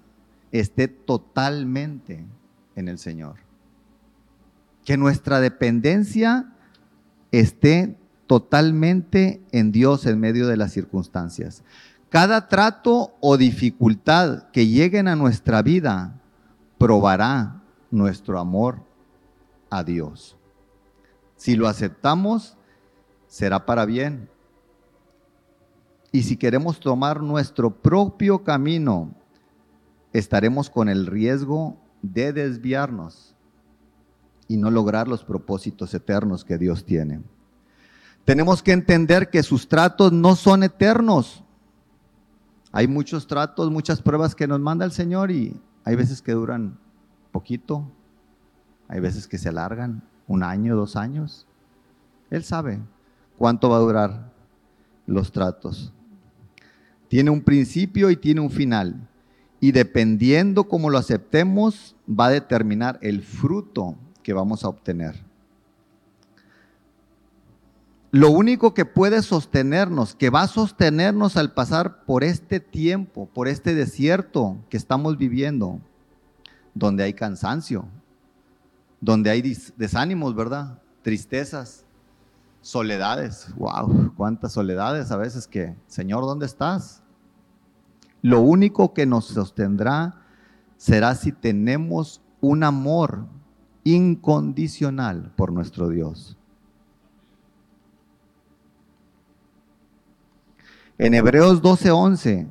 esté 0.54 0.88
totalmente 0.88 2.26
en 2.78 2.88
el 2.88 2.98
Señor. 2.98 3.36
Que 4.86 4.96
nuestra 4.96 5.42
dependencia 5.42 6.54
esté 7.34 7.98
totalmente 8.28 9.44
en 9.52 9.74
Dios 9.74 10.06
en 10.06 10.22
medio 10.22 10.48
de 10.48 10.56
las 10.56 10.72
circunstancias. 10.72 11.66
Cada 12.08 12.48
trato 12.48 13.14
o 13.20 13.36
dificultad 13.36 14.44
que 14.54 14.68
lleguen 14.68 15.10
a 15.10 15.18
nuestra 15.18 15.62
vida 15.62 16.22
probará 16.78 17.62
nuestro 17.92 18.40
amor 18.40 18.84
a 19.70 19.84
Dios. 19.84 20.38
Si 21.36 21.58
lo 21.58 21.68
aceptamos, 21.68 22.56
será 23.28 23.66
para 23.66 23.84
bien. 23.84 24.30
Y 26.16 26.24
si 26.24 26.38
queremos 26.38 26.80
tomar 26.80 27.22
nuestro 27.22 27.70
propio 27.70 28.42
camino, 28.42 29.14
estaremos 30.14 30.70
con 30.70 30.88
el 30.88 31.08
riesgo 31.08 31.76
de 32.02 32.32
desviarnos 32.32 33.36
y 34.48 34.56
no 34.56 34.72
lograr 34.72 35.10
los 35.10 35.26
propósitos 35.26 35.94
eternos 35.94 36.46
que 36.46 36.58
Dios 36.58 36.86
tiene. 36.86 37.22
Tenemos 38.24 38.64
que 38.64 38.72
entender 38.72 39.30
que 39.30 39.44
sus 39.44 39.68
tratos 39.68 40.14
no 40.14 40.38
son 40.38 40.64
eternos. 40.64 41.44
Hay 42.72 42.88
muchos 42.88 43.28
tratos, 43.28 43.70
muchas 43.70 44.02
pruebas 44.02 44.36
que 44.36 44.48
nos 44.48 44.62
manda 44.62 44.86
el 44.86 44.94
Señor 44.94 45.32
y 45.32 45.60
hay 45.84 45.98
veces 45.98 46.22
que 46.22 46.32
duran 46.32 46.80
poquito, 47.34 47.92
hay 48.88 49.02
veces 49.02 49.28
que 49.28 49.38
se 49.38 49.50
alargan, 49.50 50.02
un 50.30 50.44
año, 50.44 50.78
dos 50.78 50.96
años. 50.96 51.46
Él 52.30 52.46
sabe 52.46 52.80
cuánto 53.38 53.68
va 53.68 53.76
a 53.76 53.80
durar 53.80 54.32
los 55.08 55.34
tratos. 55.34 55.92
Tiene 57.08 57.30
un 57.30 57.42
principio 57.42 58.10
y 58.10 58.16
tiene 58.16 58.42
un 58.42 58.52
final. 58.52 59.08
Y 59.60 59.72
dependiendo 59.72 60.66
cómo 60.66 60.90
lo 60.90 60.98
aceptemos, 60.98 61.96
va 62.08 62.28
a 62.28 62.32
determinar 62.32 63.00
el 63.02 63.22
fruto 63.22 63.96
que 64.22 64.34
vamos 64.34 64.64
a 64.64 64.70
obtener. 64.70 65.16
Lo 68.12 68.32
único 68.32 68.74
que 68.74 68.86
puede 68.86 69.22
sostenernos, 69.22 70.16
que 70.16 70.30
va 70.30 70.44
a 70.44 70.48
sostenernos 70.48 71.36
al 71.36 71.54
pasar 71.54 72.06
por 72.06 72.24
este 72.24 72.60
tiempo, 72.60 73.30
por 73.34 73.48
este 73.48 73.76
desierto 73.76 74.58
que 74.70 74.78
estamos 74.78 75.18
viviendo, 75.18 75.82
donde 76.74 77.04
hay 77.04 77.14
cansancio, 77.14 77.86
donde 79.02 79.30
hay 79.30 79.58
desánimos, 79.76 80.34
¿verdad? 80.34 80.82
Tristezas, 81.02 81.85
soledades. 82.66 83.54
Wow, 83.58 84.14
cuántas 84.18 84.54
soledades 84.54 85.12
a 85.12 85.18
veces 85.18 85.48
que, 85.48 85.76
Señor, 85.86 86.24
¿dónde 86.24 86.48
estás? 86.48 87.04
Lo 88.24 88.42
único 88.42 88.92
que 88.92 89.06
nos 89.06 89.26
sostendrá 89.26 90.24
será 90.76 91.14
si 91.14 91.32
tenemos 91.32 92.22
un 92.42 92.64
amor 92.64 93.28
incondicional 93.84 95.32
por 95.36 95.54
nuestro 95.54 95.90
Dios. 95.90 96.38
En 100.98 101.14
Hebreos 101.14 101.62
12:11, 101.62 102.48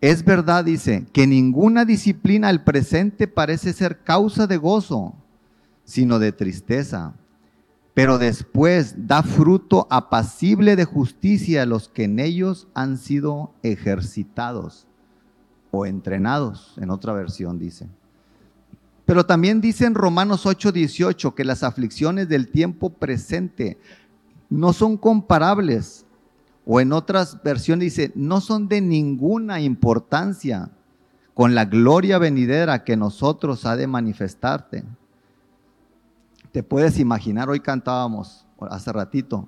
es 0.00 0.24
verdad, 0.24 0.64
dice, 0.64 1.06
que 1.12 1.26
ninguna 1.26 1.84
disciplina 1.84 2.48
al 2.48 2.64
presente 2.64 3.28
parece 3.28 3.74
ser 3.74 4.02
causa 4.04 4.46
de 4.46 4.56
gozo, 4.56 5.14
sino 5.84 6.18
de 6.18 6.32
tristeza 6.32 7.14
pero 7.98 8.16
después 8.16 8.94
da 9.08 9.24
fruto 9.24 9.88
apacible 9.90 10.76
de 10.76 10.84
justicia 10.84 11.62
a 11.62 11.66
los 11.66 11.88
que 11.88 12.04
en 12.04 12.20
ellos 12.20 12.68
han 12.72 12.96
sido 12.96 13.50
ejercitados 13.64 14.86
o 15.72 15.84
entrenados, 15.84 16.74
en 16.76 16.90
otra 16.90 17.12
versión 17.12 17.58
dice. 17.58 17.88
Pero 19.04 19.26
también 19.26 19.60
dice 19.60 19.84
en 19.84 19.96
Romanos 19.96 20.46
8:18 20.46 21.34
que 21.34 21.44
las 21.44 21.64
aflicciones 21.64 22.28
del 22.28 22.52
tiempo 22.52 22.90
presente 22.90 23.80
no 24.48 24.72
son 24.72 24.96
comparables, 24.96 26.06
o 26.64 26.80
en 26.80 26.92
otras 26.92 27.42
versiones 27.42 27.96
dice, 27.96 28.12
no 28.14 28.40
son 28.40 28.68
de 28.68 28.80
ninguna 28.80 29.60
importancia 29.60 30.70
con 31.34 31.56
la 31.56 31.64
gloria 31.64 32.18
venidera 32.18 32.84
que 32.84 32.96
nosotros 32.96 33.66
ha 33.66 33.74
de 33.74 33.88
manifestarte. 33.88 34.84
Te 36.52 36.62
puedes 36.62 36.98
imaginar, 36.98 37.50
hoy 37.50 37.60
cantábamos 37.60 38.46
hace 38.70 38.90
ratito, 38.90 39.46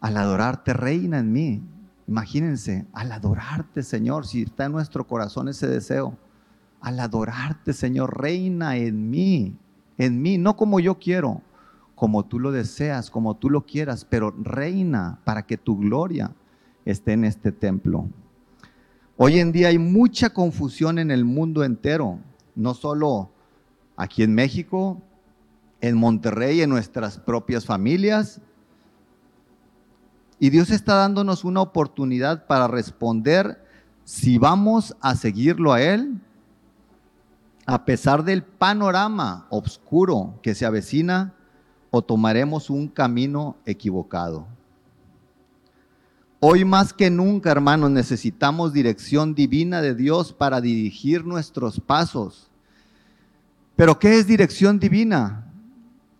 al 0.00 0.16
adorarte 0.16 0.72
reina 0.72 1.18
en 1.18 1.32
mí. 1.32 1.62
Imagínense, 2.06 2.86
al 2.92 3.10
adorarte, 3.10 3.82
Señor, 3.82 4.24
si 4.24 4.42
está 4.42 4.66
en 4.66 4.72
nuestro 4.72 5.06
corazón 5.08 5.48
ese 5.48 5.66
deseo, 5.66 6.16
al 6.80 7.00
adorarte, 7.00 7.72
Señor, 7.72 8.20
reina 8.20 8.76
en 8.76 9.10
mí, 9.10 9.56
en 9.98 10.22
mí, 10.22 10.38
no 10.38 10.56
como 10.56 10.78
yo 10.78 11.00
quiero, 11.00 11.42
como 11.96 12.24
tú 12.24 12.38
lo 12.38 12.52
deseas, 12.52 13.10
como 13.10 13.34
tú 13.34 13.50
lo 13.50 13.66
quieras, 13.66 14.04
pero 14.04 14.30
reina 14.30 15.18
para 15.24 15.44
que 15.44 15.56
tu 15.56 15.76
gloria 15.76 16.30
esté 16.84 17.14
en 17.14 17.24
este 17.24 17.50
templo. 17.50 18.06
Hoy 19.16 19.40
en 19.40 19.50
día 19.50 19.68
hay 19.68 19.78
mucha 19.78 20.30
confusión 20.30 21.00
en 21.00 21.10
el 21.10 21.24
mundo 21.24 21.64
entero, 21.64 22.20
no 22.54 22.74
solo 22.74 23.30
aquí 23.96 24.22
en 24.22 24.34
México, 24.34 25.02
en 25.88 25.96
Monterrey, 25.96 26.62
en 26.62 26.70
nuestras 26.70 27.18
propias 27.18 27.64
familias. 27.64 28.40
Y 30.38 30.50
Dios 30.50 30.70
está 30.70 30.94
dándonos 30.96 31.44
una 31.44 31.60
oportunidad 31.60 32.46
para 32.46 32.68
responder 32.68 33.64
si 34.04 34.38
vamos 34.38 34.96
a 35.00 35.14
seguirlo 35.14 35.72
a 35.72 35.82
Él, 35.82 36.20
a 37.64 37.84
pesar 37.84 38.24
del 38.24 38.42
panorama 38.42 39.46
oscuro 39.50 40.38
que 40.42 40.54
se 40.54 40.66
avecina, 40.66 41.34
o 41.90 42.02
tomaremos 42.02 42.68
un 42.68 42.88
camino 42.88 43.56
equivocado. 43.64 44.46
Hoy 46.40 46.64
más 46.64 46.92
que 46.92 47.10
nunca, 47.10 47.50
hermanos, 47.50 47.90
necesitamos 47.90 48.72
dirección 48.72 49.34
divina 49.34 49.80
de 49.80 49.94
Dios 49.94 50.32
para 50.32 50.60
dirigir 50.60 51.24
nuestros 51.24 51.80
pasos. 51.80 52.50
Pero 53.74 53.98
¿qué 53.98 54.18
es 54.18 54.26
dirección 54.26 54.78
divina? 54.78 55.45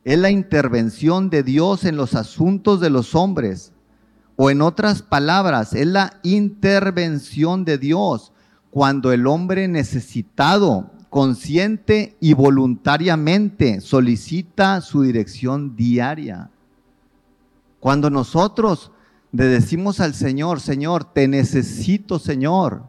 Es 0.07 0.17
la 0.21 0.31
intervención 0.31 1.31
de 1.31 1.43
Dios 1.43 1.85
en 1.85 1.97
los 1.97 2.15
asuntos 2.15 2.81
de 2.81 2.91
los 2.91 3.17
hombres. 3.17 3.73
O 4.37 4.51
en 4.51 4.63
otras 4.63 5.03
palabras, 5.03 5.73
es 5.73 5.89
la 5.89 6.21
intervención 6.23 7.65
de 7.65 7.77
Dios 7.77 8.33
cuando 8.71 9.11
el 9.11 9.27
hombre 9.27 9.67
necesitado, 9.67 10.93
consciente 11.11 12.17
y 12.21 12.35
voluntariamente 12.35 13.81
solicita 13.81 14.81
su 14.81 15.03
dirección 15.03 15.75
diaria. 15.75 16.51
Cuando 17.81 18.09
nosotros 18.09 18.93
le 19.33 19.47
decimos 19.47 19.99
al 19.99 20.15
Señor, 20.15 20.61
Señor, 20.61 21.03
te 21.03 21.27
necesito, 21.27 22.21
Señor. 22.21 22.85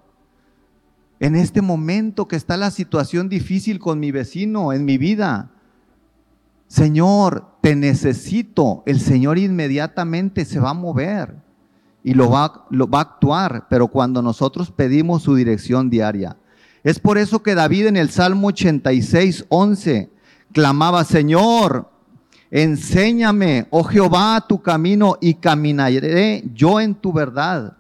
En 1.20 1.36
este 1.36 1.64
momento 1.64 2.28
que 2.28 2.36
está 2.36 2.58
la 2.58 2.70
situación 2.70 3.28
difícil 3.28 3.80
con 3.80 4.00
mi 4.00 4.12
vecino 4.12 4.72
en 4.72 4.86
mi 4.86 5.00
vida, 5.00 5.50
Señor, 6.68 7.58
te 7.62 7.76
necesito, 7.76 8.84
el 8.86 9.00
Señor 9.00 9.38
inmediatamente 9.38 10.46
se 10.46 10.60
va 10.60 10.72
a 10.72 10.74
mover 10.74 11.36
y 12.04 12.14
lo 12.14 12.30
va, 12.30 12.44
a 12.44 13.00
actuar, 13.02 13.68
pero 13.70 13.88
cuando 13.88 14.22
nosotros 14.22 14.72
pedimos 14.72 15.24
su 15.24 15.36
dirección 15.36 15.90
diaria. 15.90 16.38
Es 16.84 17.00
por 17.00 17.18
eso 17.18 17.42
que 17.42 17.56
David 17.56 17.88
en 17.88 17.98
el 17.98 18.10
Salmo 18.10 18.48
86, 18.48 19.46
11 19.50 20.10
clamaba, 20.54 21.04
Señor, 21.04 21.90
enséñame, 22.52 23.68
oh 23.72 23.84
Jehová, 23.84 24.46
tu 24.48 24.62
camino 24.62 25.18
y 25.20 25.34
caminaré 25.36 26.44
yo 26.54 26.80
en 26.80 26.96
tu 26.96 27.12
verdad. 27.12 27.78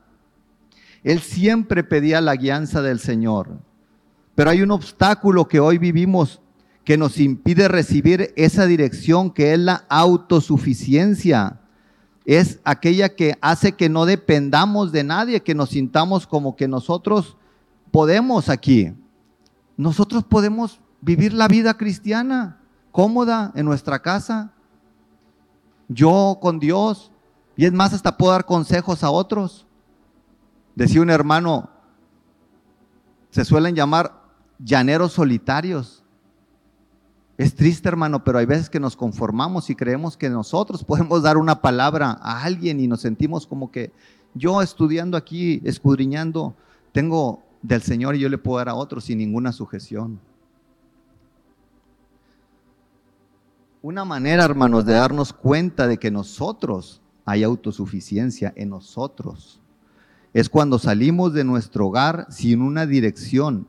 Él 1.03 1.21
siempre 1.21 1.83
pedía 1.83 2.19
la 2.19 2.35
guianza 2.35 2.81
del 2.81 2.99
Señor. 2.99 3.59
Pero 4.35 4.49
hay 4.49 4.61
un 4.61 4.71
obstáculo 4.71 5.47
que 5.47 5.59
hoy 5.59 5.77
vivimos 5.77 6.41
que 6.87 6.97
nos 6.97 7.19
impide 7.19 7.67
recibir 7.67 8.33
esa 8.37 8.65
dirección 8.65 9.29
que 9.31 9.51
es 9.51 9.59
la 9.59 9.83
autosuficiencia. 9.89 11.59
Es 12.23 12.61
aquella 12.63 13.13
que 13.13 13.37
hace 13.41 13.73
que 13.73 13.89
no 13.89 14.05
dependamos 14.05 14.93
de 14.93 15.03
nadie, 15.03 15.43
que 15.43 15.53
nos 15.53 15.71
sintamos 15.71 16.25
como 16.25 16.55
que 16.55 16.65
nosotros 16.69 17.35
podemos 17.91 18.47
aquí. 18.47 18.93
Nosotros 19.75 20.23
podemos 20.23 20.79
vivir 21.01 21.33
la 21.33 21.49
vida 21.49 21.73
cristiana 21.73 22.61
cómoda 22.93 23.51
en 23.53 23.65
nuestra 23.65 24.01
casa. 24.01 24.53
Yo 25.89 26.37
con 26.41 26.57
Dios. 26.57 27.11
Y 27.57 27.65
es 27.65 27.73
más, 27.73 27.91
hasta 27.91 28.15
puedo 28.15 28.31
dar 28.31 28.45
consejos 28.45 29.03
a 29.03 29.09
otros. 29.09 29.67
Decía 30.73 31.01
un 31.01 31.09
hermano, 31.09 31.69
se 33.29 33.43
suelen 33.43 33.75
llamar 33.75 34.23
llaneros 34.57 35.11
solitarios. 35.11 36.05
Es 37.37 37.53
triste, 37.53 37.87
hermano, 37.87 38.23
pero 38.23 38.39
hay 38.39 38.47
veces 38.47 38.69
que 38.69 38.79
nos 38.79 38.95
conformamos 38.95 39.69
y 39.69 39.75
creemos 39.75 40.17
que 40.17 40.29
nosotros 40.29 40.83
podemos 40.83 41.21
dar 41.21 41.37
una 41.37 41.61
palabra 41.61 42.17
a 42.21 42.43
alguien 42.43 42.79
y 42.79 42.87
nos 42.87 43.01
sentimos 43.01 43.45
como 43.45 43.71
que 43.71 43.91
yo 44.33 44.61
estudiando 44.61 45.17
aquí, 45.17 45.61
escudriñando, 45.63 46.55
tengo 46.91 47.43
del 47.61 47.81
Señor 47.81 48.15
y 48.15 48.19
yo 48.19 48.29
le 48.29 48.37
puedo 48.37 48.57
dar 48.57 48.69
a 48.69 48.75
otro 48.75 49.01
sin 49.01 49.19
ninguna 49.19 49.51
sujeción. 49.51 50.19
Una 53.83 54.03
manera, 54.03 54.43
hermanos, 54.43 54.85
de 54.85 54.93
darnos 54.93 55.31
cuenta 55.31 55.87
de 55.87 55.97
que 55.97 56.09
nosotros 56.09 57.01
hay 57.23 57.43
autosuficiencia 57.43 58.51
en 58.55 58.69
nosotros 58.69 59.61
es 60.33 60.49
cuando 60.49 60.77
salimos 60.77 61.33
de 61.33 61.43
nuestro 61.43 61.87
hogar 61.87 62.27
sin 62.29 62.61
una 62.61 62.85
dirección, 62.85 63.67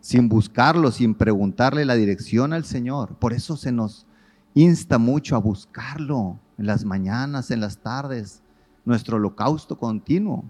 sin 0.00 0.28
buscarlo, 0.28 0.90
sin 0.90 1.14
preguntarle 1.14 1.84
la 1.84 1.94
dirección 1.94 2.52
al 2.52 2.64
Señor. 2.64 3.16
Por 3.16 3.32
eso 3.32 3.56
se 3.56 3.72
nos 3.72 4.06
insta 4.54 4.98
mucho 4.98 5.36
a 5.36 5.40
buscarlo 5.40 6.38
en 6.58 6.66
las 6.66 6.84
mañanas, 6.84 7.50
en 7.50 7.60
las 7.60 7.78
tardes, 7.78 8.42
nuestro 8.84 9.16
holocausto 9.16 9.78
continuo, 9.78 10.44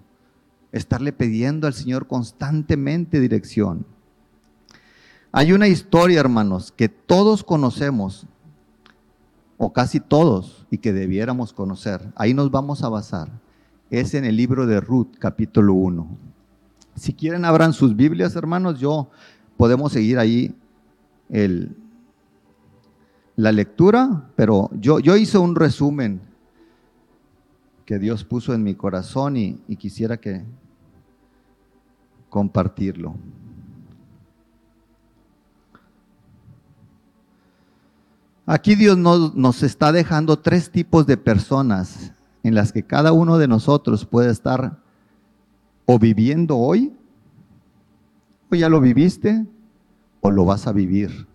estarle 0.72 1.12
pidiendo 1.12 1.66
al 1.66 1.74
Señor 1.74 2.06
constantemente 2.06 3.20
dirección. 3.20 3.84
Hay 5.32 5.52
una 5.52 5.68
historia, 5.68 6.20
hermanos, 6.20 6.72
que 6.72 6.88
todos 6.88 7.44
conocemos, 7.44 8.26
o 9.58 9.72
casi 9.72 10.00
todos, 10.00 10.66
y 10.70 10.78
que 10.78 10.92
debiéramos 10.92 11.52
conocer. 11.52 12.12
Ahí 12.16 12.34
nos 12.34 12.50
vamos 12.50 12.82
a 12.82 12.88
basar. 12.88 13.30
Es 13.90 14.14
en 14.14 14.24
el 14.24 14.36
libro 14.36 14.66
de 14.66 14.80
Ruth, 14.80 15.16
capítulo 15.18 15.74
1. 15.74 16.08
Si 16.96 17.12
quieren, 17.12 17.44
abran 17.44 17.72
sus 17.72 17.94
Biblias, 17.94 18.34
hermanos. 18.36 18.80
Yo 18.80 19.10
podemos 19.60 19.92
seguir 19.92 20.18
ahí 20.18 20.54
la 23.36 23.52
lectura, 23.52 24.30
pero 24.34 24.70
yo, 24.72 24.98
hice 25.16 25.36
un 25.36 25.54
resumen 25.54 26.22
que 27.84 27.98
Dios 27.98 28.24
puso 28.24 28.54
en 28.54 28.62
mi 28.62 28.74
corazón 28.74 29.36
y, 29.36 29.58
quisiera 29.76 30.16
que 30.16 30.42
compartirlo. 32.30 33.16
Aquí 38.46 38.76
Dios 38.76 38.96
nos, 38.96 39.62
está 39.62 39.92
dejando 39.92 40.38
tres 40.38 40.70
tipos 40.70 41.06
de 41.06 41.18
personas 41.18 42.14
en 42.42 42.54
las 42.54 42.72
que 42.72 42.82
cada 42.82 43.12
uno 43.12 43.36
de 43.36 43.46
nosotros 43.46 44.06
puede 44.06 44.30
estar 44.30 44.78
o 45.84 45.98
viviendo 45.98 46.56
hoy, 46.56 46.94
o 48.50 48.56
ya 48.56 48.68
lo 48.68 48.80
viviste, 48.80 49.46
o 50.20 50.30
lo 50.30 50.44
vas 50.44 50.66
a 50.66 50.72
vivir. 50.72 51.26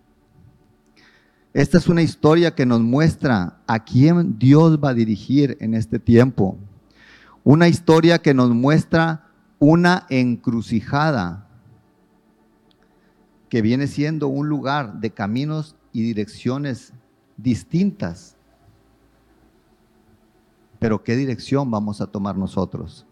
Esta 1.54 1.78
es 1.78 1.88
una 1.88 2.02
historia 2.02 2.54
que 2.54 2.66
nos 2.66 2.80
muestra 2.80 3.60
a 3.66 3.82
quién 3.82 4.38
Dios 4.38 4.78
va 4.82 4.90
a 4.90 4.94
dirigir 4.94 5.56
en 5.60 5.74
este 5.74 5.98
tiempo. 5.98 6.58
Una 7.44 7.68
historia 7.68 8.18
que 8.18 8.34
nos 8.34 8.50
muestra 8.50 9.30
una 9.58 10.06
encrucijada 10.10 11.48
que 13.48 13.62
viene 13.62 13.86
siendo 13.86 14.28
un 14.28 14.48
lugar 14.48 15.00
de 15.00 15.10
caminos 15.10 15.76
y 15.92 16.02
direcciones 16.02 16.92
distintas. 17.38 18.36
Pero 20.78 21.02
¿qué 21.02 21.16
dirección 21.16 21.70
vamos 21.70 22.02
a 22.02 22.06
tomar 22.06 22.36
nosotros? 22.36 23.06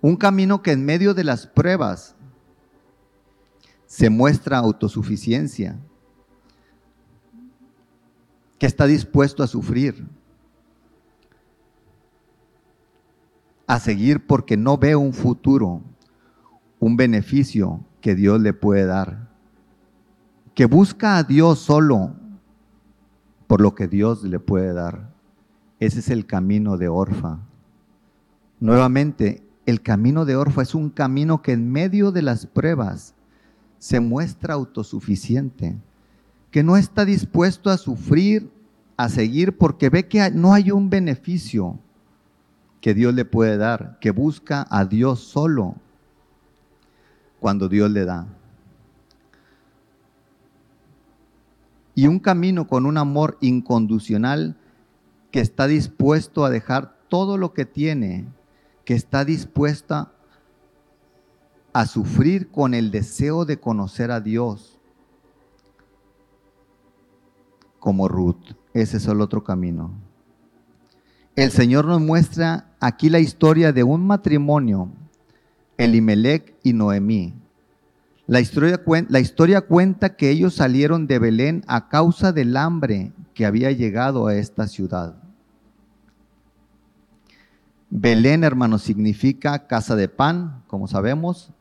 Un 0.00 0.16
camino 0.16 0.62
que 0.62 0.72
en 0.72 0.84
medio 0.84 1.14
de 1.14 1.24
las 1.24 1.46
pruebas 1.46 2.14
se 3.86 4.10
muestra 4.10 4.58
autosuficiencia, 4.58 5.78
que 8.58 8.66
está 8.66 8.86
dispuesto 8.86 9.42
a 9.42 9.46
sufrir, 9.46 10.06
a 13.66 13.80
seguir 13.80 14.26
porque 14.26 14.56
no 14.56 14.76
ve 14.76 14.96
un 14.96 15.12
futuro, 15.12 15.82
un 16.78 16.96
beneficio 16.96 17.84
que 18.00 18.14
Dios 18.14 18.40
le 18.40 18.52
puede 18.52 18.86
dar, 18.86 19.28
que 20.54 20.66
busca 20.66 21.18
a 21.18 21.22
Dios 21.22 21.58
solo 21.58 22.14
por 23.46 23.60
lo 23.60 23.74
que 23.74 23.88
Dios 23.88 24.22
le 24.22 24.40
puede 24.40 24.72
dar. 24.72 25.12
Ese 25.78 26.00
es 26.00 26.08
el 26.08 26.26
camino 26.26 26.78
de 26.78 26.88
Orfa. 26.88 27.38
Nuevamente, 28.58 29.45
el 29.66 29.82
camino 29.82 30.24
de 30.24 30.36
Orfa 30.36 30.62
es 30.62 30.74
un 30.74 30.90
camino 30.90 31.42
que 31.42 31.52
en 31.52 31.70
medio 31.70 32.12
de 32.12 32.22
las 32.22 32.46
pruebas 32.46 33.14
se 33.78 33.98
muestra 33.98 34.54
autosuficiente, 34.54 35.76
que 36.52 36.62
no 36.62 36.76
está 36.76 37.04
dispuesto 37.04 37.68
a 37.70 37.76
sufrir, 37.76 38.50
a 38.96 39.08
seguir, 39.08 39.58
porque 39.58 39.90
ve 39.90 40.06
que 40.06 40.30
no 40.30 40.54
hay 40.54 40.70
un 40.70 40.88
beneficio 40.88 41.78
que 42.80 42.94
Dios 42.94 43.12
le 43.12 43.24
puede 43.24 43.56
dar, 43.56 43.98
que 44.00 44.12
busca 44.12 44.66
a 44.70 44.84
Dios 44.84 45.20
solo 45.20 45.74
cuando 47.40 47.68
Dios 47.68 47.90
le 47.90 48.04
da. 48.04 48.26
Y 51.96 52.06
un 52.06 52.20
camino 52.20 52.68
con 52.68 52.86
un 52.86 52.98
amor 52.98 53.36
incondicional 53.40 54.56
que 55.32 55.40
está 55.40 55.66
dispuesto 55.66 56.44
a 56.44 56.50
dejar 56.50 56.96
todo 57.08 57.36
lo 57.36 57.52
que 57.52 57.64
tiene, 57.64 58.26
que 58.86 58.94
está 58.94 59.24
dispuesta 59.24 60.12
a 61.72 61.86
sufrir 61.86 62.50
con 62.50 62.72
el 62.72 62.90
deseo 62.92 63.44
de 63.44 63.58
conocer 63.58 64.12
a 64.12 64.20
Dios, 64.20 64.78
como 67.80 68.08
Ruth. 68.08 68.54
Ese 68.72 68.96
es 68.98 69.06
el 69.08 69.20
otro 69.20 69.42
camino. 69.42 69.90
El 71.34 71.50
Señor 71.50 71.84
nos 71.86 72.00
muestra 72.00 72.76
aquí 72.80 73.10
la 73.10 73.18
historia 73.18 73.72
de 73.72 73.82
un 73.82 74.06
matrimonio, 74.06 74.88
Elimelech 75.76 76.54
y 76.62 76.72
Noemí. 76.72 77.34
La 78.28 78.40
historia, 78.40 78.80
la 79.08 79.20
historia 79.20 79.62
cuenta 79.62 80.14
que 80.14 80.30
ellos 80.30 80.54
salieron 80.54 81.08
de 81.08 81.18
Belén 81.18 81.64
a 81.66 81.88
causa 81.88 82.32
del 82.32 82.56
hambre 82.56 83.12
que 83.34 83.46
había 83.46 83.72
llegado 83.72 84.28
a 84.28 84.36
esta 84.36 84.68
ciudad. 84.68 85.25
Belén, 87.90 88.42
hermano, 88.42 88.78
significa 88.78 89.66
casa 89.66 89.94
de 89.94 90.08
pan, 90.08 90.62
como 90.66 90.88
sabemos, 90.88 91.52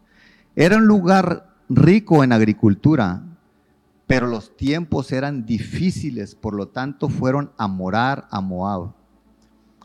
era 0.56 0.78
un 0.78 0.88
lugar 0.88 1.54
rico 1.70 2.24
en 2.24 2.32
agricultura, 2.32 3.24
pero 4.08 4.28
los 4.28 4.56
tiempos 4.56 5.12
eran 5.12 5.46
difíciles, 5.46 6.36
por 6.36 6.54
lo 6.54 6.68
tanto 6.70 7.10
fueron 7.10 7.52
a 7.58 7.68
morar 7.68 8.28
a 8.32 8.42
Moab, 8.42 8.94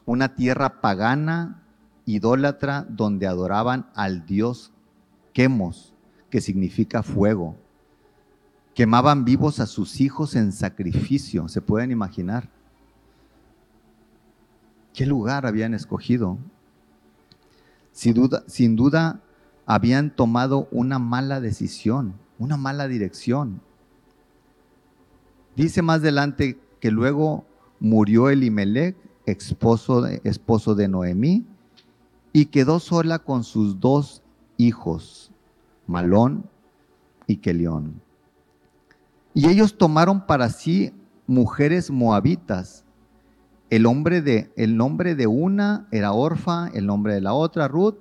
una 0.04 0.34
tierra 0.34 0.80
pagana, 0.80 1.62
idólatra, 2.06 2.86
donde 2.88 3.26
adoraban 3.26 3.86
al 3.94 4.26
dios 4.26 4.72
Quemos, 5.32 5.94
que 6.28 6.40
significa 6.40 7.02
fuego. 7.02 7.56
Quemaban 8.74 9.24
vivos 9.24 9.60
a 9.60 9.66
sus 9.66 10.00
hijos 10.00 10.34
en 10.36 10.52
sacrificio, 10.52 11.48
se 11.48 11.60
pueden 11.60 11.90
imaginar. 11.90 12.48
¿Qué 14.94 15.06
lugar 15.06 15.46
habían 15.46 15.74
escogido? 15.74 16.38
Sin 17.92 18.76
duda, 18.76 19.20
habían 19.66 20.14
tomado 20.14 20.68
una 20.70 20.98
mala 20.98 21.40
decisión, 21.40 22.14
una 22.38 22.56
mala 22.56 22.88
dirección. 22.88 23.60
Dice 25.56 25.82
más 25.82 26.00
adelante 26.00 26.58
que 26.80 26.90
luego 26.90 27.44
murió 27.78 28.30
Elimelech, 28.30 28.96
esposo 29.26 30.02
de, 30.02 30.20
esposo 30.24 30.74
de 30.74 30.88
Noemí, 30.88 31.44
y 32.32 32.46
quedó 32.46 32.78
sola 32.78 33.18
con 33.18 33.44
sus 33.44 33.80
dos 33.80 34.22
hijos, 34.56 35.32
Malón 35.86 36.44
y 37.26 37.36
Kelión. 37.36 38.00
Y 39.34 39.48
ellos 39.48 39.76
tomaron 39.76 40.26
para 40.26 40.48
sí 40.48 40.92
mujeres 41.26 41.90
moabitas. 41.90 42.84
El, 43.70 43.82
nombre 43.84 44.20
de 44.20 45.26
una 45.28 45.86
era 45.92 46.12
Orfa, 46.12 46.68
el 46.74 46.86
nombre 46.86 47.14
de 47.14 47.20
la 47.20 47.32
otra 47.32 47.68
Ruth, 47.68 47.98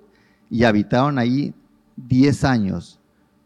y 0.49 0.63
habitaron 0.63 1.19
ahí 1.19 1.53
diez 1.95 2.43
años. 2.43 2.99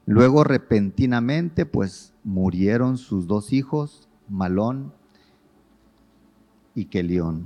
Luego 0.05 0.45
repentinamente, 0.45 1.65
pues 1.65 2.13
murieron 2.23 2.97
sus 2.97 3.27
dos 3.27 3.51
hijos, 3.51 4.07
Malón 4.29 4.93
y 6.73 6.85
Kelión. 6.85 7.45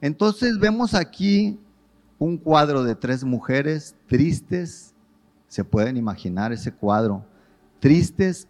Entonces 0.00 0.58
vemos 0.58 0.94
aquí 0.94 1.60
un 2.18 2.36
cuadro 2.36 2.82
de 2.82 2.96
tres 2.96 3.22
mujeres 3.22 3.94
tristes, 4.06 4.94
se 5.46 5.64
pueden 5.64 5.96
imaginar 5.96 6.52
ese 6.52 6.72
cuadro, 6.72 7.24
tristes, 7.78 8.48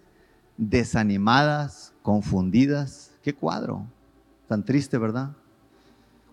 desanimadas, 0.56 1.94
confundidas. 2.02 3.09
¿Qué 3.22 3.34
cuadro? 3.34 3.86
Tan 4.48 4.64
triste, 4.64 4.98
¿verdad? 4.98 5.32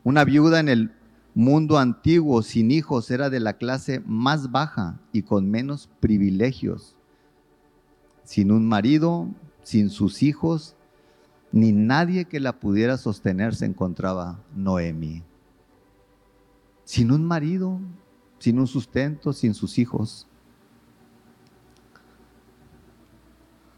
Una 0.03 0.23
viuda 0.23 0.59
en 0.59 0.69
el 0.69 0.91
mundo 1.35 1.77
antiguo, 1.77 2.41
sin 2.41 2.71
hijos, 2.71 3.11
era 3.11 3.29
de 3.29 3.39
la 3.39 3.53
clase 3.53 4.01
más 4.05 4.51
baja 4.51 4.99
y 5.11 5.23
con 5.23 5.49
menos 5.49 5.89
privilegios. 5.99 6.95
Sin 8.23 8.51
un 8.51 8.67
marido, 8.67 9.27
sin 9.63 9.89
sus 9.89 10.23
hijos, 10.23 10.75
ni 11.51 11.71
nadie 11.71 12.25
que 12.25 12.39
la 12.39 12.59
pudiera 12.59 12.97
sostener 12.97 13.53
se 13.53 13.65
encontraba 13.65 14.39
Noemi. 14.55 15.23
Sin 16.85 17.11
un 17.11 17.25
marido, 17.25 17.79
sin 18.39 18.59
un 18.59 18.67
sustento, 18.67 19.33
sin 19.33 19.53
sus 19.53 19.77
hijos. 19.77 20.27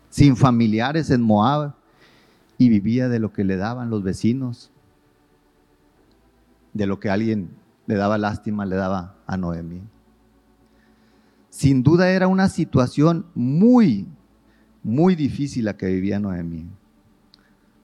Sin 0.09 0.35
familiares 0.35 1.09
en 1.09 1.21
Moab 1.21 1.78
y 2.59 2.69
vivía 2.69 3.07
de 3.07 3.19
lo 3.19 3.31
que 3.31 3.45
le 3.45 3.55
daban 3.55 3.89
los 3.89 4.03
vecinos, 4.03 4.69
de 6.73 6.85
lo 6.85 6.99
que 6.99 7.09
alguien 7.09 7.49
le 7.87 7.95
daba 7.95 8.17
lástima, 8.17 8.65
le 8.65 8.75
daba 8.75 9.15
a 9.25 9.37
Noemi. 9.37 9.81
Sin 11.49 11.81
duda 11.83 12.11
era 12.11 12.27
una 12.27 12.49
situación 12.49 13.25
muy, 13.33 14.07
muy 14.83 15.15
difícil 15.15 15.65
la 15.65 15.77
que 15.77 15.87
vivía 15.87 16.19
Noemí. 16.19 16.67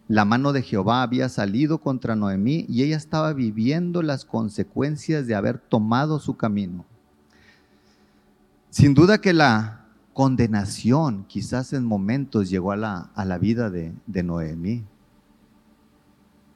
La 0.09 0.25
mano 0.25 0.51
de 0.51 0.61
Jehová 0.61 1.01
había 1.01 1.29
salido 1.29 1.79
contra 1.79 2.17
Noemí 2.17 2.65
y 2.67 2.83
ella 2.83 2.97
estaba 2.97 3.31
viviendo 3.31 4.03
las 4.03 4.25
consecuencias 4.25 5.25
de 5.25 5.35
haber 5.35 5.57
tomado 5.57 6.19
su 6.19 6.35
camino. 6.35 6.85
Sin 8.69 8.93
duda 8.93 9.19
que 9.19 9.31
la 9.31 9.84
condenación 10.15 11.25
quizás 11.25 11.73
en 11.73 11.85
momentos 11.85 12.49
llegó 12.49 12.71
a 12.71 12.77
la, 12.77 13.09
a 13.15 13.25
la 13.25 13.37
vida 13.37 13.69
de, 13.69 14.23
Noemí. 14.23 14.85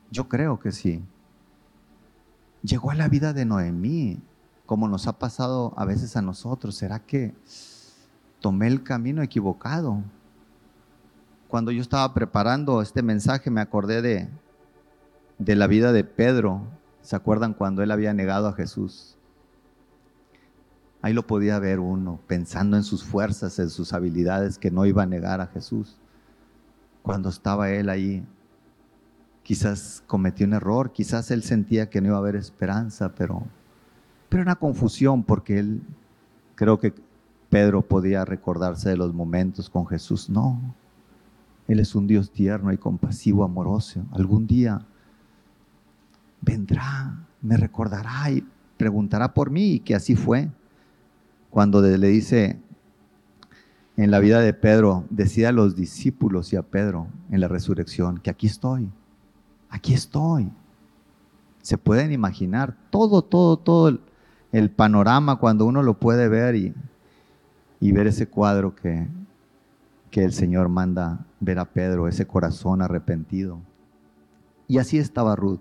Yo 0.09 0.29
creo 0.29 0.59
que 0.59 0.71
sí. 0.71 1.03
Llegó 2.63 2.89
a 2.89 2.95
la 2.95 3.09
vida 3.09 3.33
de 3.33 3.43
Noemí, 3.43 4.21
como 4.65 4.87
nos 4.87 5.07
ha 5.07 5.19
pasado 5.19 5.73
a 5.75 5.83
veces 5.83 6.15
a 6.15 6.21
nosotros. 6.21 6.75
¿Será 6.75 6.99
que 6.99 7.35
tomé 8.39 8.67
el 8.67 8.81
camino 8.81 9.21
equivocado? 9.21 10.03
cuando 11.49 11.71
yo 11.71 11.81
estaba 11.81 12.13
preparando 12.13 12.79
este 12.79 13.01
mensaje 13.01 13.49
me 13.49 13.59
acordé 13.59 14.03
de, 14.03 14.29
de 15.39 15.55
la 15.55 15.65
vida 15.65 15.91
de 15.91 16.03
Pedro. 16.03 16.61
¿Se 17.01 17.15
acuerdan 17.15 17.55
cuando 17.55 17.81
él 17.81 17.91
había 17.91 18.13
negado 18.13 18.47
a 18.47 18.53
Jesús? 18.53 19.17
Ahí 21.01 21.13
lo 21.13 21.25
podía 21.25 21.59
ver 21.59 21.79
uno, 21.79 22.19
pensando 22.27 22.75
en 22.75 22.83
sus 22.83 23.03
fuerzas, 23.03 23.57
en 23.59 23.69
sus 23.69 23.93
habilidades, 23.93 24.57
que 24.57 24.69
no 24.69 24.85
iba 24.85 25.03
a 25.03 25.05
negar 25.05 25.39
a 25.39 25.47
Jesús. 25.47 25.97
Cuando 27.01 27.29
estaba 27.29 27.71
él 27.71 27.89
ahí, 27.89 28.25
quizás 29.43 30.03
cometió 30.07 30.45
un 30.45 30.53
error, 30.53 30.91
quizás 30.91 31.31
él 31.31 31.43
sentía 31.43 31.89
que 31.89 32.01
no 32.01 32.07
iba 32.09 32.17
a 32.17 32.19
haber 32.19 32.35
esperanza, 32.35 33.15
pero, 33.15 33.43
pero 34.27 34.43
una 34.43 34.55
confusión 34.55 35.23
porque 35.23 35.59
él, 35.59 35.81
creo 36.55 36.79
que 36.79 36.93
Pedro 37.49 37.81
podía 37.81 38.25
recordarse 38.25 38.89
de 38.89 38.97
los 38.97 39.13
momentos 39.13 39.69
con 39.69 39.87
Jesús. 39.87 40.29
No, 40.29 40.61
él 41.67 41.79
es 41.79 41.95
un 41.95 42.07
Dios 42.07 42.31
tierno 42.31 42.73
y 42.73 42.77
compasivo, 42.77 43.43
amoroso. 43.43 44.05
Algún 44.11 44.45
día 44.45 44.85
vendrá, 46.41 47.25
me 47.41 47.57
recordará 47.57 48.29
y 48.31 48.45
preguntará 48.77 49.33
por 49.33 49.49
mí 49.49 49.73
y 49.73 49.79
que 49.79 49.95
así 49.95 50.15
fue. 50.15 50.49
Cuando 51.49 51.81
le 51.81 52.07
dice 52.07 52.59
en 53.97 54.11
la 54.11 54.19
vida 54.19 54.39
de 54.39 54.53
Pedro, 54.53 55.05
decía 55.09 55.49
a 55.49 55.51
los 55.51 55.75
discípulos 55.75 56.53
y 56.53 56.55
a 56.55 56.61
Pedro 56.61 57.07
en 57.31 57.41
la 57.41 57.47
resurrección 57.47 58.19
que 58.19 58.29
aquí 58.29 58.47
estoy, 58.47 58.89
aquí 59.69 59.93
estoy. 59.93 60.49
Se 61.61 61.77
pueden 61.77 62.11
imaginar 62.11 62.77
todo, 62.91 63.23
todo, 63.23 63.57
todo 63.57 63.99
el, 64.51 64.69
panorama 64.71 65.35
cuando 65.35 65.65
uno 65.65 65.83
lo 65.83 65.99
puede 65.99 66.29
ver 66.29 66.55
y, 66.55 66.73
ver 67.91 68.07
ese 68.07 68.27
cuadro 68.27 68.75
que, 68.75 69.07
que 70.11 70.23
el 70.23 70.33
Señor 70.33 70.69
manda 70.69 71.25
ver 71.39 71.59
a 71.59 71.65
Pedro, 71.65 72.07
ese 72.07 72.25
corazón 72.25 72.81
arrepentido. 72.81 73.59
Y 74.67 74.77
así 74.77 74.97
estaba 74.97 75.35
Ruth, 75.35 75.59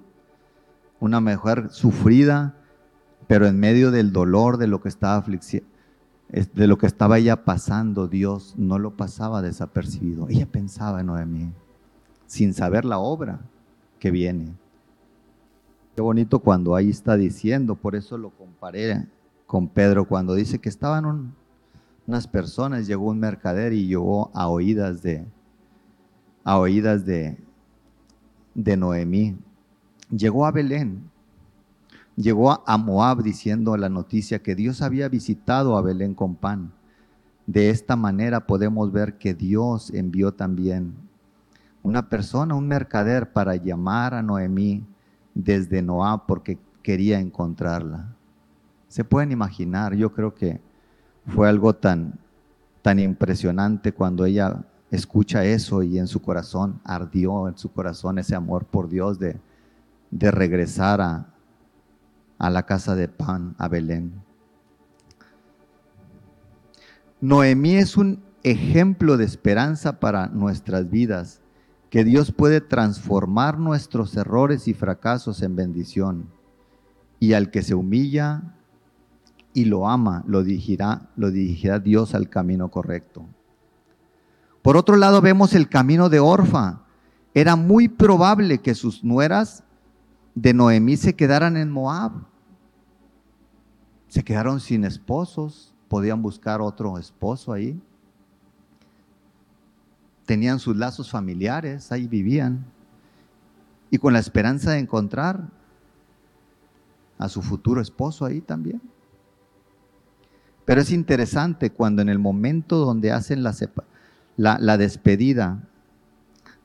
una 1.01 1.20
mujer 1.20 1.70
sufrida, 1.70 2.55
pero 3.27 3.46
en 3.46 3.59
medio 3.59 3.90
del 3.90 4.12
dolor 4.12 4.59
de 4.59 4.68
lo 4.68 4.81
que 4.81 4.88
estaba 4.88 5.22
de 6.28 6.66
lo 6.66 6.76
que 6.76 6.86
estaba 6.86 7.18
ella 7.18 7.44
pasando, 7.44 8.06
Dios 8.06 8.54
no 8.56 8.78
lo 8.78 8.96
pasaba 8.96 9.40
desapercibido. 9.40 10.28
Ella 10.28 10.46
pensaba 10.46 11.00
en 11.00 11.06
Noemí, 11.06 11.52
sin 12.26 12.52
saber 12.52 12.84
la 12.84 12.98
obra 12.98 13.40
que 13.98 14.10
viene. 14.10 14.52
Qué 15.94 16.02
bonito 16.02 16.38
cuando 16.40 16.76
ahí 16.76 16.90
está 16.90 17.16
diciendo, 17.16 17.74
por 17.74 17.96
eso 17.96 18.18
lo 18.18 18.30
comparé 18.30 19.08
con 19.46 19.68
Pedro, 19.68 20.06
cuando 20.06 20.34
dice 20.34 20.58
que 20.58 20.68
estaban 20.68 21.06
un, 21.06 21.34
unas 22.06 22.28
personas, 22.28 22.86
llegó 22.86 23.06
un 23.06 23.18
mercader 23.18 23.72
y 23.72 23.86
llegó 23.86 24.30
a 24.34 24.48
oídas 24.48 25.02
de, 25.02 25.26
a 26.44 26.58
oídas 26.58 27.06
de, 27.06 27.38
de 28.54 28.76
Noemí. 28.76 29.36
Llegó 30.10 30.46
a 30.46 30.52
Belén, 30.52 31.10
llegó 32.18 32.64
a 32.66 32.76
Moab 32.76 33.22
diciendo 33.22 33.76
la 33.76 33.88
noticia 33.88 34.42
que 34.42 34.57
Dios 34.57 34.83
había 34.83 35.09
visitado 35.09 35.78
a 35.78 35.83
Belén 35.83 36.14
con 36.14 36.35
pan. 36.35 36.72
De 37.46 37.70
esta 37.70 37.96
manera 37.96 38.46
podemos 38.46 38.90
ver 38.92 39.18
que 39.18 39.35
Dios 39.35 39.90
envió 39.90 40.35
también 40.35 40.94
una 41.83 42.09
persona, 42.09 42.57
un 42.57 42.66
mercader, 42.66 43.33
para 43.33 43.54
llamar 43.54 44.14
a 44.14 44.22
Noemí 44.22 44.85
desde 45.33 45.81
Moab 45.81 46.26
porque 46.26 46.59
quería 46.83 47.20
encontrarla. 47.20 48.14
Se 48.88 49.04
pueden 49.04 49.31
imaginar, 49.31 49.94
yo 49.94 50.12
creo 50.12 50.35
que 50.35 50.61
fue 51.28 51.48
algo 51.48 51.74
tan, 51.74 52.18
tan 52.83 52.98
impresionante 52.98 53.92
cuando 53.92 54.24
ella 54.24 54.64
escucha 54.90 55.44
eso 55.44 55.83
y 55.83 55.98
en 55.98 56.09
su 56.09 56.20
corazón 56.20 56.81
ardió, 56.85 57.48
en 57.48 57.57
su 57.57 57.70
corazón 57.70 58.18
ese 58.18 58.35
amor 58.35 58.64
por 58.64 58.88
Dios 58.88 59.18
de, 59.18 59.38
de 60.11 60.31
regresar 60.31 61.00
a, 61.00 61.26
a 62.38 62.51
la 62.51 62.64
casa 62.64 62.94
de 62.94 63.09
pan, 63.09 63.55
a 63.59 63.68
Belén. 63.68 64.22
Noemí 67.20 67.77
es 67.77 67.96
un 67.96 68.22
ejemplo 68.44 69.16
de 69.16 69.24
esperanza 69.24 69.98
para 69.98 70.29
nuestras 70.29 70.88
vidas, 70.88 71.40
que 71.90 72.05
Dios 72.05 72.33
puede 72.33 72.61
transformar 72.61 73.59
nuestros 73.59 74.16
errores 74.16 74.68
y 74.68 74.74
fracasos 74.74 75.42
en 75.42 75.57
bendición. 75.57 76.29
Y 77.18 77.33
al 77.33 77.51
que 77.51 77.62
se 77.62 77.74
humilla, 77.74 78.55
y 79.53 79.64
lo 79.64 79.88
ama, 79.88 80.22
lo 80.27 80.44
dirigirá, 80.44 81.11
lo 81.16 81.31
dirigirá 81.31 81.81
Dios 81.81 82.14
al 82.14 82.29
camino 82.29 82.70
correcto. 82.70 83.27
Por 84.62 84.77
otro 84.77 84.96
lado, 84.96 85.20
vemos 85.20 85.55
el 85.55 85.68
camino 85.68 86.09
de 86.09 86.20
Orfa. 86.20 86.83
Era 87.35 87.57
muy 87.57 87.88
probable 87.88 88.59
que 88.59 88.74
sus 88.74 89.03
nueras 89.03 89.64
de 90.40 90.55
Noemí 90.55 90.96
se 90.96 91.16
quedaran 91.16 91.57
en 91.57 91.68
Moab. 91.68 92.12
Se 94.07 94.22
quedaron 94.22 94.61
sin 94.61 94.85
esposos, 94.85 95.74
podían 95.88 96.22
buscar 96.22 96.61
otro 96.61 96.96
esposo 96.96 97.53
ahí. 97.53 97.81
Tenían 100.27 100.61
sus 100.61 100.77
lazos 100.77 101.11
familiares, 101.11 101.90
ahí 101.90 102.07
vivían. 102.07 102.64
Y 103.90 103.98
con 103.98 104.12
la 104.12 104.20
esperanza 104.20 104.72
de 104.72 104.79
encontrar 104.79 105.48
a 107.18 107.29
su 107.29 107.42
futuro 107.42 107.81
esposo 107.81 108.24
ahí 108.24 108.40
también. 108.40 108.81
Pero 110.64 110.83
es 110.83 110.92
interesante 110.92 111.70
cuando 111.70 112.01
en 112.01 112.11
el 112.11 112.20
momento 112.20 112.77
donde 112.77 113.11
hacen 113.11 113.42
la, 113.42 113.55
la, 114.37 114.77
despedida, 114.77 115.64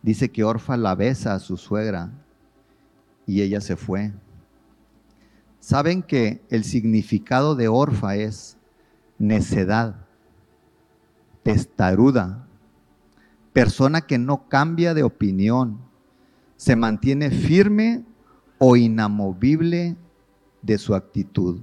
dice 0.04 0.30
que 0.30 0.44
Orfa 0.44 0.78
la 0.78 0.94
besa 0.94 1.34
a 1.34 1.40
su 1.40 1.58
suegra 1.58 2.12
y 3.26 3.42
ella 3.42 3.62
se 3.62 3.76
fue. 3.76 4.14
Saben 5.60 6.04
que 6.04 6.42
el 6.50 6.64
significado 6.64 7.56
de 7.56 7.68
Orfa 7.68 8.16
es 8.16 8.58
necedad, 9.18 10.06
testaruda, 11.44 12.48
persona 13.54 14.02
que 14.02 14.18
no 14.18 14.50
cambia 14.50 14.94
de 14.94 15.04
opinión, 15.04 15.80
se 16.58 16.76
mantiene 16.76 17.30
firme 17.30 18.04
o 18.58 18.76
inamovible 18.76 19.96
de 20.62 20.78
su 20.78 20.96
actitud. 20.96 21.62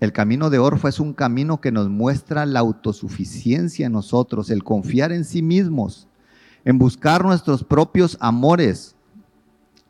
El 0.00 0.12
camino 0.12 0.50
de 0.50 0.58
Orfa 0.58 0.88
es 0.88 1.00
un 1.00 1.14
camino 1.14 1.60
que 1.60 1.72
nos 1.72 1.88
muestra 1.88 2.44
la 2.44 2.60
autosuficiencia 2.60 3.86
en 3.86 3.92
nosotros, 3.92 4.50
el 4.50 4.62
confiar 4.62 5.12
en 5.12 5.24
sí 5.24 5.40
mismos, 5.40 6.08
en 6.64 6.78
buscar 6.78 7.24
nuestros 7.24 7.64
propios 7.64 8.18
amores, 8.20 8.95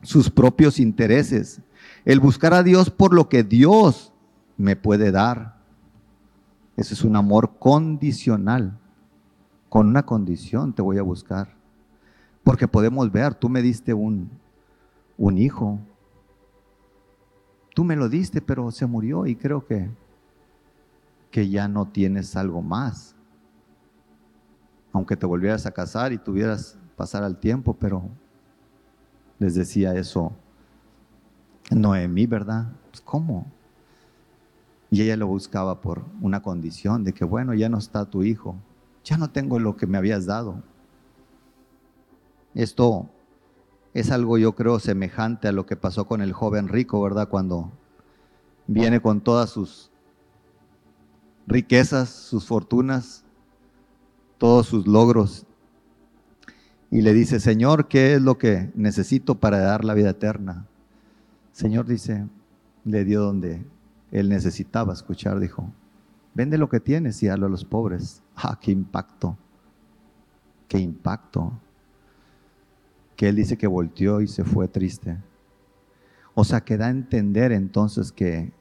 sus 0.01 0.29
propios 0.29 0.79
intereses, 0.79 1.61
el 2.05 2.19
buscar 2.19 2.53
a 2.53 2.63
Dios 2.63 2.89
por 2.89 3.13
lo 3.13 3.29
que 3.29 3.43
Dios 3.43 4.13
me 4.57 4.75
puede 4.75 5.11
dar. 5.11 5.57
Ese 6.75 6.93
es 6.93 7.03
un 7.03 7.15
amor 7.15 7.57
condicional. 7.59 8.77
Con 9.69 9.87
una 9.87 10.05
condición 10.05 10.73
te 10.73 10.81
voy 10.81 10.97
a 10.97 11.03
buscar. 11.03 11.55
Porque 12.43 12.67
podemos 12.67 13.11
ver, 13.11 13.35
tú 13.35 13.49
me 13.49 13.61
diste 13.61 13.93
un, 13.93 14.29
un 15.17 15.37
hijo, 15.37 15.79
tú 17.73 17.83
me 17.83 17.95
lo 17.95 18.07
diste, 18.07 18.41
pero 18.41 18.71
se 18.71 18.85
murió 18.85 19.25
y 19.25 19.35
creo 19.35 19.65
que, 19.65 19.89
que 21.29 21.49
ya 21.49 21.67
no 21.67 21.87
tienes 21.87 22.35
algo 22.35 22.61
más. 22.61 23.15
Aunque 24.93 25.17
te 25.17 25.25
volvieras 25.25 25.65
a 25.65 25.71
casar 25.71 26.13
y 26.13 26.17
tuvieras 26.17 26.77
pasar 26.95 27.23
al 27.23 27.37
tiempo, 27.37 27.73
pero 27.73 28.09
les 29.39 29.55
decía 29.55 29.93
eso 29.95 30.33
Noemí, 31.71 32.25
¿verdad? 32.25 32.71
Pues, 32.91 33.01
¿Cómo? 33.01 33.45
Y 34.89 35.01
ella 35.01 35.17
lo 35.17 35.27
buscaba 35.27 35.81
por 35.81 36.05
una 36.21 36.41
condición 36.41 37.03
de 37.03 37.13
que, 37.13 37.25
bueno, 37.25 37.53
ya 37.53 37.67
no 37.67 37.77
está 37.77 38.05
tu 38.05 38.23
hijo, 38.23 38.55
ya 39.03 39.17
no 39.17 39.29
tengo 39.29 39.59
lo 39.59 39.75
que 39.75 39.87
me 39.87 39.97
habías 39.97 40.25
dado. 40.25 40.63
Esto 42.53 43.09
es 43.93 44.11
algo, 44.11 44.37
yo 44.37 44.55
creo, 44.55 44.79
semejante 44.79 45.47
a 45.47 45.51
lo 45.51 45.65
que 45.65 45.75
pasó 45.75 46.05
con 46.05 46.21
el 46.21 46.31
joven 46.31 46.69
rico, 46.69 47.01
¿verdad? 47.01 47.27
Cuando 47.27 47.71
viene 48.67 49.01
con 49.01 49.21
todas 49.21 49.49
sus 49.49 49.91
riquezas, 51.47 52.09
sus 52.09 52.45
fortunas, 52.45 53.25
todos 54.37 54.67
sus 54.67 54.87
logros, 54.87 55.46
y 56.89 57.01
le 57.01 57.13
dice, 57.13 57.39
Señor, 57.39 57.87
¿qué 57.87 58.13
es 58.13 58.21
lo 58.21 58.37
que 58.37 58.71
necesito 58.75 59.35
para 59.35 59.59
dar 59.59 59.83
la 59.83 59.93
vida 59.93 60.11
eterna? 60.11 60.65
Señor 61.51 61.85
dice, 61.85 62.27
le 62.85 63.03
dio 63.03 63.21
donde 63.21 63.65
él 64.11 64.29
necesitaba 64.29 64.93
escuchar, 64.93 65.39
dijo, 65.39 65.71
vende 66.33 66.57
lo 66.57 66.69
que 66.69 66.79
tienes 66.79 67.21
y 67.23 67.27
dalo 67.27 67.47
a 67.47 67.49
los 67.49 67.65
pobres. 67.65 68.23
Ah, 68.35 68.57
qué 68.61 68.71
impacto, 68.71 69.37
qué 70.67 70.79
impacto. 70.79 71.51
Que 73.15 73.29
él 73.29 73.35
dice 73.35 73.57
que 73.57 73.67
volteó 73.67 74.21
y 74.21 74.27
se 74.27 74.43
fue 74.43 74.67
triste. 74.67 75.17
O 76.35 76.43
sea, 76.43 76.61
que 76.61 76.77
da 76.77 76.85
a 76.85 76.91
entender 76.91 77.51
entonces 77.51 78.11
que 78.11 78.53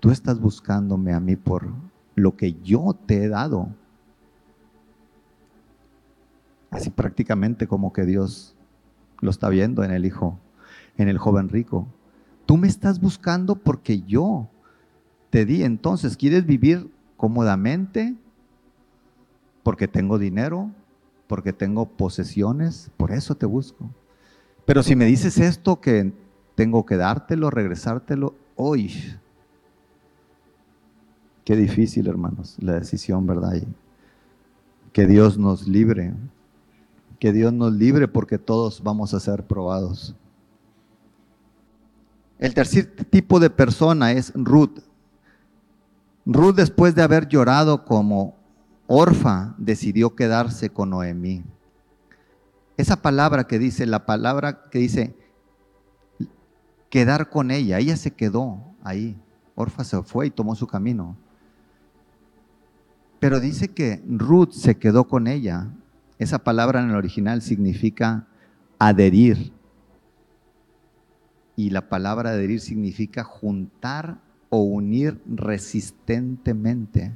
tú 0.00 0.10
estás 0.10 0.40
buscándome 0.40 1.12
a 1.12 1.20
mí 1.20 1.36
por 1.36 1.68
lo 2.14 2.36
que 2.36 2.54
yo 2.62 2.96
te 3.06 3.24
he 3.24 3.28
dado. 3.28 3.68
Así 6.72 6.90
prácticamente 6.90 7.68
como 7.68 7.92
que 7.92 8.04
Dios 8.04 8.56
lo 9.20 9.30
está 9.30 9.48
viendo 9.48 9.84
en 9.84 9.92
el 9.92 10.04
hijo, 10.04 10.40
en 10.96 11.08
el 11.08 11.18
joven 11.18 11.48
rico. 11.48 11.86
Tú 12.46 12.56
me 12.56 12.66
estás 12.66 13.00
buscando 13.00 13.54
porque 13.54 14.02
yo 14.02 14.48
te 15.30 15.44
di. 15.44 15.62
Entonces, 15.62 16.16
¿quieres 16.16 16.44
vivir 16.44 16.90
cómodamente? 17.16 18.16
Porque 19.62 19.86
tengo 19.86 20.18
dinero, 20.18 20.70
porque 21.26 21.52
tengo 21.52 21.86
posesiones, 21.86 22.90
por 22.96 23.12
eso 23.12 23.36
te 23.36 23.46
busco. 23.46 23.90
Pero 24.64 24.82
si 24.82 24.96
me 24.96 25.04
dices 25.04 25.38
esto 25.38 25.80
que 25.80 26.12
tengo 26.54 26.84
que 26.86 26.96
dártelo, 26.96 27.50
regresártelo, 27.50 28.34
hoy. 28.56 28.92
Qué 31.44 31.54
difícil, 31.54 32.06
hermanos, 32.06 32.56
la 32.60 32.74
decisión, 32.74 33.26
¿verdad? 33.26 33.62
que 34.92 35.06
Dios 35.06 35.38
nos 35.38 35.66
libre. 35.66 36.12
Que 37.22 37.32
Dios 37.32 37.52
nos 37.52 37.72
libre 37.72 38.08
porque 38.08 38.36
todos 38.36 38.82
vamos 38.82 39.14
a 39.14 39.20
ser 39.20 39.46
probados. 39.46 40.16
El 42.40 42.52
tercer 42.52 42.96
tipo 43.10 43.38
de 43.38 43.48
persona 43.48 44.10
es 44.10 44.32
Ruth. 44.34 44.80
Ruth 46.26 46.56
después 46.56 46.96
de 46.96 47.02
haber 47.02 47.28
llorado 47.28 47.84
como 47.84 48.34
orfa, 48.88 49.54
decidió 49.56 50.16
quedarse 50.16 50.70
con 50.70 50.90
Noemí. 50.90 51.44
Esa 52.76 53.00
palabra 53.00 53.44
que 53.44 53.60
dice, 53.60 53.86
la 53.86 54.04
palabra 54.04 54.68
que 54.68 54.80
dice 54.80 55.14
quedar 56.90 57.30
con 57.30 57.52
ella, 57.52 57.78
ella 57.78 57.96
se 57.96 58.10
quedó 58.10 58.74
ahí. 58.82 59.16
Orfa 59.54 59.84
se 59.84 60.02
fue 60.02 60.26
y 60.26 60.30
tomó 60.30 60.56
su 60.56 60.66
camino. 60.66 61.16
Pero 63.20 63.38
dice 63.38 63.68
que 63.68 64.02
Ruth 64.08 64.50
se 64.50 64.76
quedó 64.76 65.04
con 65.06 65.28
ella. 65.28 65.68
Esa 66.22 66.38
palabra 66.38 66.80
en 66.80 66.90
el 66.90 66.94
original 66.94 67.42
significa 67.42 68.28
adherir 68.78 69.52
y 71.56 71.70
la 71.70 71.88
palabra 71.88 72.30
adherir 72.30 72.60
significa 72.60 73.24
juntar 73.24 74.20
o 74.48 74.62
unir 74.62 75.20
resistentemente. 75.26 77.12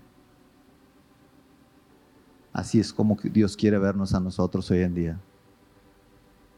Así 2.53 2.81
es 2.81 2.93
como 2.93 3.17
Dios 3.23 3.57
quiere 3.57 3.79
vernos 3.79 4.13
a 4.13 4.19
nosotros 4.19 4.69
hoy 4.73 4.81
en 4.81 4.95
día. 4.97 5.21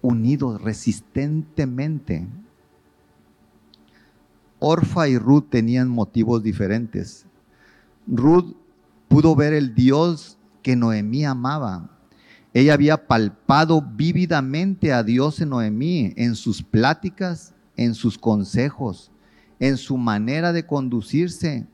Unidos 0.01 0.63
resistentemente. 0.63 2.27
Orfa 4.59 5.07
y 5.07 5.19
Ruth 5.19 5.51
tenían 5.51 5.91
motivos 5.91 6.43
diferentes. 6.43 7.27
Ruth 8.07 8.57
pudo 9.07 9.37
ver 9.37 9.53
el 9.53 9.75
Dios 9.75 10.39
que 10.63 10.77
Noemí 10.77 11.27
amaba. 11.27 11.98
Ella 12.59 12.75
había 12.75 13.07
palpado 13.07 13.81
vívidamente 13.81 14.93
a 14.93 15.05
Dios 15.05 15.41
en 15.41 15.51
Noemí, 15.51 16.13
en 16.17 16.35
sus 16.35 16.61
pláticas, 16.61 17.55
en 17.77 17.95
sus 17.95 18.19
consejos, 18.19 19.13
en 19.61 19.77
su 19.77 19.97
manera 19.97 20.53
de 20.53 20.67
conducirse. 20.67 21.69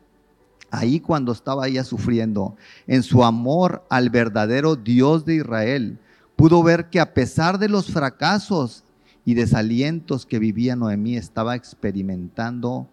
Ahí 0.70 1.01
cuando 1.01 1.33
estaba 1.33 1.68
ella 1.68 1.85
sufriendo, 1.85 2.55
en 2.87 3.03
su 3.03 3.25
amor 3.25 3.87
al 3.88 4.11
verdadero 4.11 4.77
Dios 4.77 5.25
de 5.25 5.37
Israel, 5.37 5.99
pudo 6.37 6.62
ver 6.62 6.90
que 6.90 7.01
a 7.01 7.14
pesar 7.14 7.59
de 7.59 7.70
los 7.70 7.90
fracasos 7.90 8.85
y 9.25 9.33
desalientos 9.33 10.27
que 10.27 10.38
vivía 10.38 10.77
Noemí, 10.77 11.16
estaba 11.16 11.57
experimentando 11.57 12.90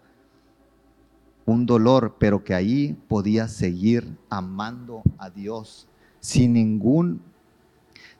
un 1.44 1.66
dolor, 1.66 2.16
pero 2.18 2.42
que 2.42 2.54
ahí 2.54 2.96
podía 3.06 3.48
seguir 3.48 4.16
amando 4.30 5.02
a 5.18 5.28
Dios 5.28 5.88
sin 6.20 6.54
ningún 6.54 7.20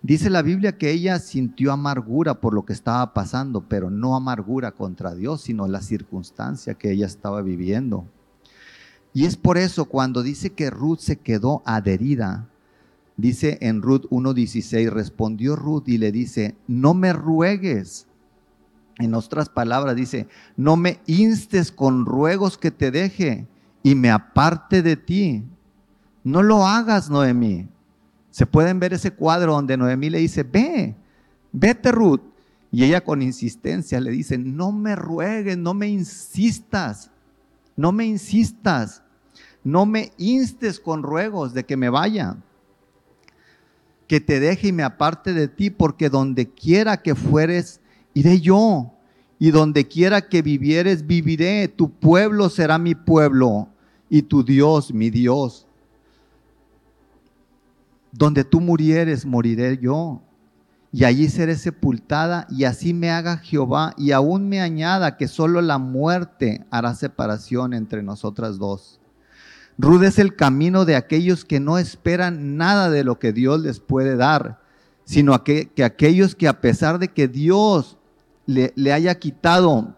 Dice 0.03 0.31
la 0.31 0.43
Biblia 0.43 0.77
que 0.77 0.91
ella 0.91 1.21
sintió 1.21 1.71
amargura 1.71 2.41
por 2.41 2.55
lo 2.55 2.65
que 2.65 2.73
estaba 2.73 3.15
pasando, 3.15 3.69
pero 3.69 3.89
no 3.89 4.17
amargura 4.17 4.73
contra 4.73 5.15
Dios, 5.15 5.43
sino 5.43 5.69
la 5.69 5.81
circunstancia 5.81 6.75
que 6.75 6.91
ella 6.91 7.07
estaba 7.07 7.41
viviendo. 7.41 8.05
Y 9.15 9.27
es 9.27 9.37
por 9.37 9.59
eso 9.59 9.85
cuando 9.85 10.25
dice 10.25 10.51
que 10.51 10.71
Ruth 10.71 10.99
se 10.99 11.17
quedó 11.21 11.63
adherida, 11.65 12.49
dice 13.17 13.59
en 13.61 13.81
Ruth 13.81 14.07
1.16, 14.11 14.91
respondió 14.91 15.55
Ruth 15.55 15.85
y 15.87 15.99
le 15.99 16.11
dice, 16.11 16.57
no 16.67 16.95
me 16.95 17.13
ruegues. 17.13 18.09
En 18.99 19.15
otras 19.15 19.49
palabras 19.49 19.95
dice, 19.95 20.27
no 20.57 20.77
me 20.77 20.99
instes 21.07 21.71
con 21.71 22.07
ruegos 22.07 22.59
que 22.59 22.73
te 22.73 22.91
deje 22.91 23.47
y 23.85 23.95
me 23.95 24.11
aparte 24.11 24.83
de 24.83 24.97
ti. 24.97 25.45
No 26.25 26.43
lo 26.43 26.67
hagas, 26.67 27.09
Noemí. 27.09 27.69
Se 28.33 28.47
pueden 28.47 28.81
ver 28.81 28.95
ese 28.95 29.13
cuadro 29.13 29.53
donde 29.53 29.77
Noemí 29.77 30.11
le 30.11 30.19
dice, 30.19 30.43
ve, 30.43 30.97
vete 31.53 31.93
Ruth. 31.93 32.23
Y 32.73 32.83
ella 32.83 33.05
con 33.05 33.21
insistencia 33.21 34.01
le 34.01 34.11
dice, 34.11 34.39
no 34.39 34.73
me 34.73 34.97
ruegues, 34.97 35.59
no 35.59 35.75
me 35.75 35.89
insistas, 35.89 37.11
no 37.77 37.93
me 37.93 38.07
insistas, 38.07 39.03
no 39.63 39.85
me 39.85 40.13
instes 40.17 40.81
con 40.81 41.03
ruegos 41.03 41.53
de 41.53 41.65
que 41.65 41.77
me 41.77 41.91
vaya, 41.91 42.39
que 44.09 44.21
te 44.21 44.41
deje 44.41 44.69
y 44.69 44.73
me 44.73 44.83
aparte 44.83 45.35
de 45.35 45.49
ti, 45.49 45.69
porque 45.69 46.09
donde 46.09 46.49
quiera 46.49 47.03
que 47.03 47.15
fueres, 47.15 47.81
iré 48.15 48.41
yo, 48.41 48.95
y 49.39 49.51
donde 49.51 49.87
quiera 49.87 50.23
que 50.23 50.41
vivieres, 50.41 51.07
viviré, 51.07 51.69
tu 51.69 51.91
pueblo 51.91 52.49
será 52.49 52.79
mi 52.79 52.95
pueblo, 52.95 53.69
y 54.09 54.23
tu 54.23 54.43
Dios 54.43 54.95
mi 54.95 55.11
Dios. 55.11 55.67
Donde 58.13 58.45
tú 58.45 58.61
murieres, 58.61 59.27
moriré 59.27 59.79
yo. 59.79 60.23
Y 60.93 61.05
allí 61.05 61.29
seré 61.29 61.57
sepultada, 61.57 62.47
y 62.51 62.65
así 62.65 62.93
me 62.93 63.11
haga 63.11 63.39
Jehová, 63.39 63.95
y 63.97 64.13
aún 64.13 64.49
me 64.51 64.61
añada 64.61 65.17
que 65.17 65.27
solo 65.27 65.63
la 65.63 65.79
muerte 65.79 66.67
hará 66.71 66.95
separación 66.95 67.73
entre 67.73 68.03
nosotras 68.03 68.59
dos. 68.59 69.01
Rude 69.79 70.09
es 70.09 70.19
el 70.19 70.37
camino 70.37 70.85
de 70.85 70.97
aquellos 70.97 71.47
que 71.47 71.61
no 71.61 71.79
esperan 71.79 72.59
nada 72.59 72.91
de 72.91 73.05
lo 73.05 73.19
que 73.19 73.33
Dios 73.33 73.61
les 73.61 73.81
puede 73.81 74.17
dar, 74.17 74.61
sino 75.05 75.43
que, 75.45 75.71
que 75.71 75.83
aquellos 75.83 76.35
que 76.35 76.47
a 76.47 76.61
pesar 76.61 76.99
de 76.99 77.09
que 77.09 77.27
Dios 77.27 77.97
le, 78.45 78.75
le 78.77 78.93
haya 78.93 79.15
quitado 79.19 79.97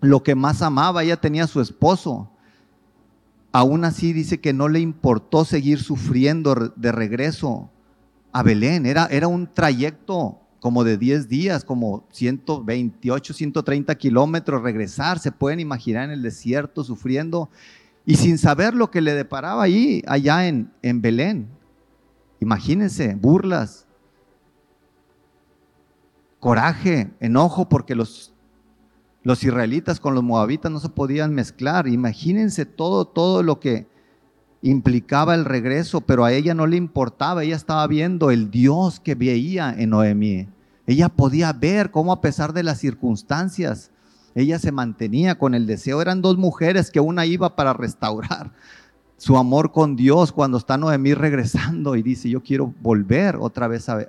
lo 0.00 0.24
que 0.24 0.34
más 0.34 0.60
amaba, 0.60 1.04
ella 1.04 1.20
tenía 1.20 1.46
su 1.46 1.60
esposo, 1.60 2.31
aún 3.52 3.84
así 3.84 4.12
dice 4.12 4.40
que 4.40 4.52
no 4.52 4.68
le 4.68 4.80
importó 4.80 5.44
seguir 5.44 5.78
sufriendo 5.78 6.72
de 6.74 6.92
regreso 6.92 7.70
a 8.32 8.42
Belén. 8.42 8.86
Era, 8.86 9.06
era 9.06 9.28
un 9.28 9.46
trayecto 9.46 10.40
como 10.58 10.84
de 10.84 10.96
10 10.96 11.28
días, 11.28 11.64
como 11.64 12.06
128, 12.12 13.34
130 13.34 13.94
kilómetros, 13.96 14.62
regresar. 14.62 15.18
Se 15.18 15.32
pueden 15.32 15.60
imaginar 15.60 16.04
en 16.04 16.12
el 16.12 16.22
desierto 16.22 16.82
sufriendo 16.82 17.50
y 18.06 18.16
sin 18.16 18.38
saber 18.38 18.74
lo 18.74 18.90
que 18.90 19.00
le 19.00 19.14
deparaba 19.14 19.62
ahí, 19.62 20.02
allá 20.06 20.48
en, 20.48 20.72
en 20.82 21.02
Belén. 21.02 21.48
Imagínense, 22.40 23.14
burlas, 23.14 23.86
coraje, 26.40 27.10
enojo 27.20 27.68
porque 27.68 27.94
los 27.94 28.31
Los 29.24 29.44
israelitas 29.44 30.00
con 30.00 30.14
los 30.14 30.24
moabitas 30.24 30.72
no 30.72 30.80
se 30.80 30.88
podían 30.88 31.34
mezclar. 31.34 31.86
Imagínense 31.86 32.66
todo, 32.66 33.04
todo 33.04 33.42
lo 33.42 33.60
que 33.60 33.86
implicaba 34.62 35.34
el 35.34 35.44
regreso, 35.44 36.00
pero 36.00 36.24
a 36.24 36.32
ella 36.32 36.54
no 36.54 36.66
le 36.66 36.76
importaba. 36.76 37.44
Ella 37.44 37.56
estaba 37.56 37.86
viendo 37.86 38.30
el 38.30 38.50
Dios 38.50 39.00
que 39.00 39.14
veía 39.14 39.74
en 39.76 39.90
Noemí. 39.90 40.48
Ella 40.86 41.08
podía 41.08 41.52
ver 41.52 41.90
cómo 41.90 42.12
a 42.12 42.20
pesar 42.20 42.52
de 42.52 42.64
las 42.64 42.78
circunstancias, 42.78 43.90
ella 44.34 44.58
se 44.58 44.72
mantenía 44.72 45.38
con 45.38 45.54
el 45.54 45.66
deseo. 45.66 46.02
Eran 46.02 46.22
dos 46.22 46.36
mujeres 46.36 46.90
que 46.90 47.00
una 47.00 47.26
iba 47.26 47.54
para 47.54 47.72
restaurar 47.72 48.52
su 49.16 49.36
amor 49.36 49.70
con 49.70 49.94
Dios 49.94 50.32
cuando 50.32 50.58
está 50.58 50.76
Noemí 50.76 51.14
regresando 51.14 51.94
y 51.94 52.02
dice, 52.02 52.28
yo 52.28 52.42
quiero 52.42 52.74
volver 52.80 53.36
otra 53.36 53.68
vez 53.68 53.88
a, 53.88 54.08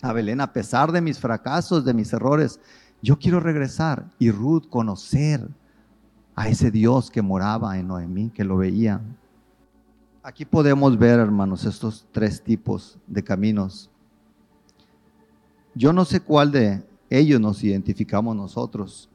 a 0.00 0.12
Belén 0.14 0.40
a 0.40 0.54
pesar 0.54 0.92
de 0.92 1.02
mis 1.02 1.18
fracasos, 1.18 1.84
de 1.84 1.92
mis 1.92 2.10
errores. 2.14 2.58
Yo 3.02 3.18
quiero 3.18 3.40
regresar 3.40 4.10
y 4.18 4.30
Ruth 4.30 4.68
conocer 4.68 5.48
a 6.34 6.48
ese 6.48 6.70
Dios 6.70 7.10
que 7.10 7.22
moraba 7.22 7.78
en 7.78 7.88
Noemí, 7.88 8.30
que 8.30 8.44
lo 8.44 8.56
veía. 8.56 9.00
Aquí 10.22 10.44
podemos 10.44 10.98
ver, 10.98 11.18
hermanos, 11.18 11.64
estos 11.64 12.06
tres 12.12 12.42
tipos 12.42 12.98
de 13.06 13.24
caminos. 13.24 13.90
Yo 15.74 15.92
no 15.92 16.04
sé 16.04 16.20
cuál 16.20 16.52
de 16.52 16.82
ellos 17.08 17.40
nos 17.40 17.64
identificamos 17.64 18.36
nosotros. 18.36 19.08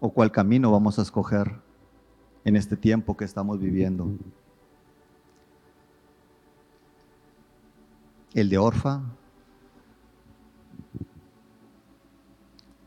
O 0.00 0.10
cuál 0.10 0.32
camino 0.32 0.72
vamos 0.72 0.98
a 0.98 1.02
escoger 1.02 1.60
en 2.44 2.56
este 2.56 2.76
tiempo 2.76 3.16
que 3.16 3.24
estamos 3.24 3.58
viviendo. 3.58 4.10
El 8.34 8.48
de 8.48 8.58
Orfa, 8.58 9.02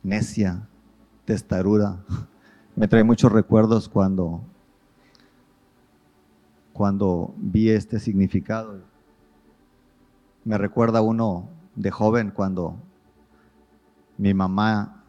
necia, 0.07 0.65
testaruda. 1.25 1.99
Me 2.75 2.87
trae 2.87 3.03
muchos 3.03 3.29
recuerdos 3.29 3.89
cuando, 3.89 4.41
cuando 6.71 7.33
vi 7.37 7.69
este 7.69 7.99
significado. 7.99 8.79
Me 10.45 10.57
recuerda 10.57 11.01
uno 11.01 11.49
de 11.75 11.91
joven 11.91 12.31
cuando 12.31 12.77
mi 14.17 14.33
mamá 14.33 15.03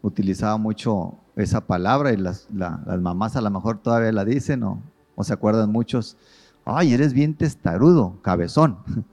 utilizaba 0.00 0.56
mucho 0.56 1.18
esa 1.36 1.66
palabra 1.66 2.12
y 2.12 2.16
las, 2.16 2.48
las 2.50 3.00
mamás 3.00 3.36
a 3.36 3.42
lo 3.42 3.50
mejor 3.50 3.78
todavía 3.78 4.12
la 4.12 4.24
dicen 4.24 4.62
o 4.62 4.80
se 5.20 5.34
acuerdan 5.34 5.70
muchos. 5.70 6.16
Ay, 6.64 6.94
eres 6.94 7.12
bien 7.12 7.34
testarudo, 7.34 8.18
cabezón. 8.22 8.78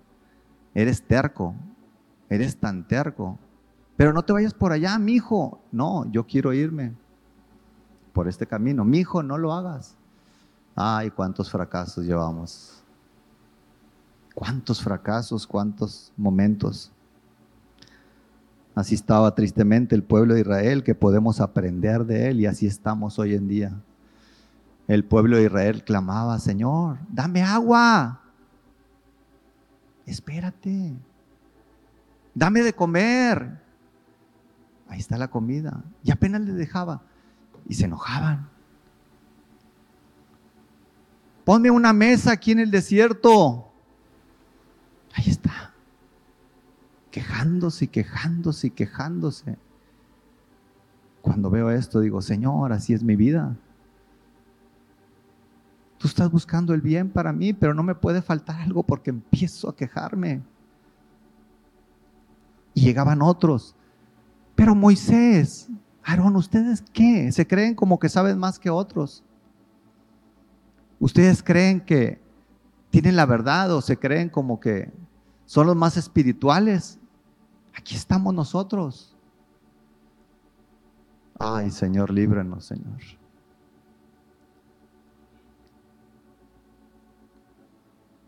Eres 0.75 1.01
terco. 1.01 1.55
Eres 2.29 2.55
tan 2.55 2.87
terco. 2.87 3.37
Pero 3.99 4.13
no 4.13 4.23
te 4.23 4.31
vayas 4.31 4.53
por 4.53 4.71
allá, 4.71 4.97
mi 4.97 5.15
hijo. 5.15 5.59
No, 5.73 6.09
yo 6.09 6.25
quiero 6.25 6.53
irme 6.53 6.93
por 8.13 8.29
este 8.29 8.47
camino. 8.47 8.85
Mi 8.85 8.99
hijo, 8.99 9.21
no 9.23 9.37
lo 9.37 9.51
hagas. 9.51 9.97
Ay, 10.73 11.11
cuántos 11.11 11.51
fracasos 11.51 12.05
llevamos. 12.05 12.81
Cuántos 14.33 14.81
fracasos, 14.81 15.45
cuántos 15.45 16.13
momentos. 16.15 16.93
Así 18.73 18.95
estaba 18.95 19.35
tristemente 19.35 19.95
el 19.95 20.03
pueblo 20.03 20.33
de 20.35 20.39
Israel, 20.39 20.81
que 20.81 20.95
podemos 20.95 21.41
aprender 21.41 22.05
de 22.05 22.29
él 22.29 22.39
y 22.39 22.45
así 22.45 22.67
estamos 22.67 23.19
hoy 23.19 23.35
en 23.35 23.49
día. 23.49 23.81
El 24.87 25.03
pueblo 25.03 25.35
de 25.35 25.43
Israel 25.43 25.83
clamaba, 25.83 26.39
Señor, 26.39 26.99
dame 27.09 27.43
agua. 27.43 28.21
Espérate. 30.05 30.93
Dame 32.33 32.61
de 32.61 32.71
comer. 32.71 33.67
Ahí 34.89 34.99
está 34.99 35.17
la 35.17 35.29
comida. 35.29 35.83
Y 36.03 36.11
apenas 36.11 36.41
les 36.41 36.55
dejaba 36.55 37.01
y 37.67 37.75
se 37.75 37.85
enojaban. 37.85 38.49
Ponme 41.45 41.71
una 41.71 41.93
mesa 41.93 42.33
aquí 42.33 42.51
en 42.51 42.59
el 42.59 42.71
desierto. 42.71 43.71
Ahí 45.13 45.29
está. 45.29 45.73
Quejándose 47.11 47.85
y 47.85 47.87
quejándose 47.87 48.67
y 48.67 48.71
quejándose. 48.71 49.57
Cuando 51.21 51.49
veo 51.49 51.69
esto 51.69 51.99
digo, 51.99 52.21
Señor, 52.21 52.73
así 52.73 52.93
es 52.93 53.03
mi 53.03 53.15
vida. 53.15 53.55
Tú 55.97 56.07
estás 56.07 56.31
buscando 56.31 56.73
el 56.73 56.81
bien 56.81 57.09
para 57.09 57.33
mí, 57.33 57.53
pero 57.53 57.73
no 57.73 57.83
me 57.83 57.93
puede 57.93 58.21
faltar 58.21 58.61
algo 58.61 58.83
porque 58.83 59.09
empiezo 59.09 59.69
a 59.69 59.75
quejarme. 59.75 60.41
Y 62.73 62.81
llegaban 62.81 63.21
otros. 63.21 63.75
Pero 64.59 64.75
Moisés, 64.75 65.69
Aarón, 66.03 66.35
¿ustedes 66.35 66.83
qué? 66.91 67.31
¿Se 67.31 67.47
creen 67.47 67.73
como 67.73 67.97
que 67.97 68.09
saben 68.09 68.37
más 68.37 68.59
que 68.59 68.69
otros? 68.69 69.23
¿Ustedes 70.99 71.41
creen 71.41 71.79
que 71.79 72.21
tienen 72.89 73.15
la 73.15 73.25
verdad 73.25 73.73
o 73.73 73.81
se 73.81 73.95
creen 73.95 74.27
como 74.27 74.59
que 74.59 74.91
son 75.45 75.65
los 75.65 75.77
más 75.77 75.95
espirituales? 75.95 76.99
Aquí 77.73 77.95
estamos 77.95 78.33
nosotros. 78.33 79.15
Ay, 81.39 81.71
Señor, 81.71 82.11
líbranos, 82.11 82.65
Señor. 82.65 82.99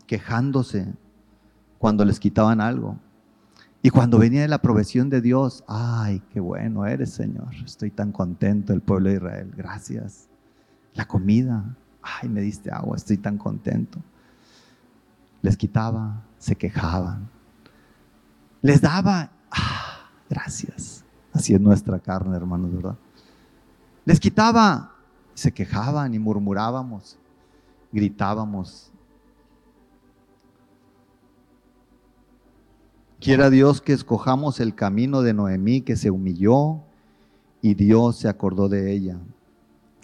Quejándose 0.07 0.93
cuando 1.77 2.05
les 2.05 2.21
quitaban 2.21 2.61
algo. 2.61 2.95
Y 3.83 3.89
cuando 3.89 4.19
venía 4.19 4.47
la 4.47 4.61
provisión 4.61 5.09
de 5.09 5.21
Dios, 5.21 5.63
ay, 5.67 6.21
qué 6.31 6.39
bueno 6.39 6.85
eres, 6.85 7.11
Señor. 7.11 7.53
Estoy 7.65 7.89
tan 7.89 8.11
contento, 8.11 8.73
el 8.73 8.81
pueblo 8.81 9.09
de 9.09 9.15
Israel. 9.15 9.53
Gracias. 9.55 10.29
La 10.93 11.07
comida, 11.07 11.75
ay, 12.01 12.29
me 12.29 12.41
diste 12.41 12.69
agua, 12.71 12.97
estoy 12.97 13.17
tan 13.17 13.37
contento. 13.37 13.99
Les 15.41 15.57
quitaba, 15.57 16.23
se 16.37 16.55
quejaban. 16.55 17.29
Les 18.61 18.81
daba, 18.81 19.31
ah, 19.49 20.09
gracias. 20.29 21.03
Así 21.33 21.55
es 21.55 21.61
nuestra 21.61 21.99
carne, 21.99 22.35
hermanos, 22.35 22.73
¿verdad? 22.73 22.97
Les 24.05 24.19
quitaba, 24.19 24.91
se 25.33 25.51
quejaban 25.51 26.13
y 26.13 26.19
murmurábamos, 26.19 27.17
gritábamos, 27.91 28.91
Quiera 33.21 33.51
Dios 33.51 33.83
que 33.83 33.93
escojamos 33.93 34.59
el 34.59 34.73
camino 34.73 35.21
de 35.21 35.35
Noemí 35.35 35.81
que 35.81 35.95
se 35.95 36.09
humilló 36.09 36.81
y 37.61 37.75
Dios 37.75 38.17
se 38.17 38.27
acordó 38.27 38.67
de 38.67 38.91
ella. 38.91 39.19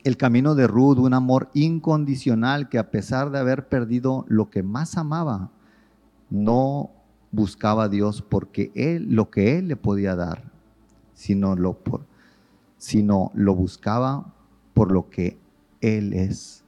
El 0.03 0.17
camino 0.17 0.53
de 0.53 0.67
Ruth, 0.67 0.99
un 0.99 1.15
amor 1.15 1.49
incondicional 1.56 2.69
que 2.69 2.77
a 2.77 2.91
pesar 2.91 3.32
de 3.32 3.39
haber 3.39 3.69
perdido 3.69 4.23
lo 4.27 4.51
que 4.51 4.62
más 4.62 4.97
amaba, 4.97 5.49
no 6.30 6.91
buscaba 7.32 7.86
a 7.86 7.89
Dios 7.89 8.21
porque 8.21 8.71
él 8.75 9.08
lo 9.10 9.32
que 9.32 9.58
él 9.58 9.67
le 9.67 9.77
podía 9.77 10.15
dar, 10.15 10.51
sino 11.15 11.56
lo 11.56 11.73
por, 11.73 12.06
sino 12.77 13.32
lo 13.34 13.56
buscaba 13.56 14.32
por 14.75 14.91
lo 14.91 15.10
que 15.10 15.39
él 15.82 16.13
es. 16.13 16.63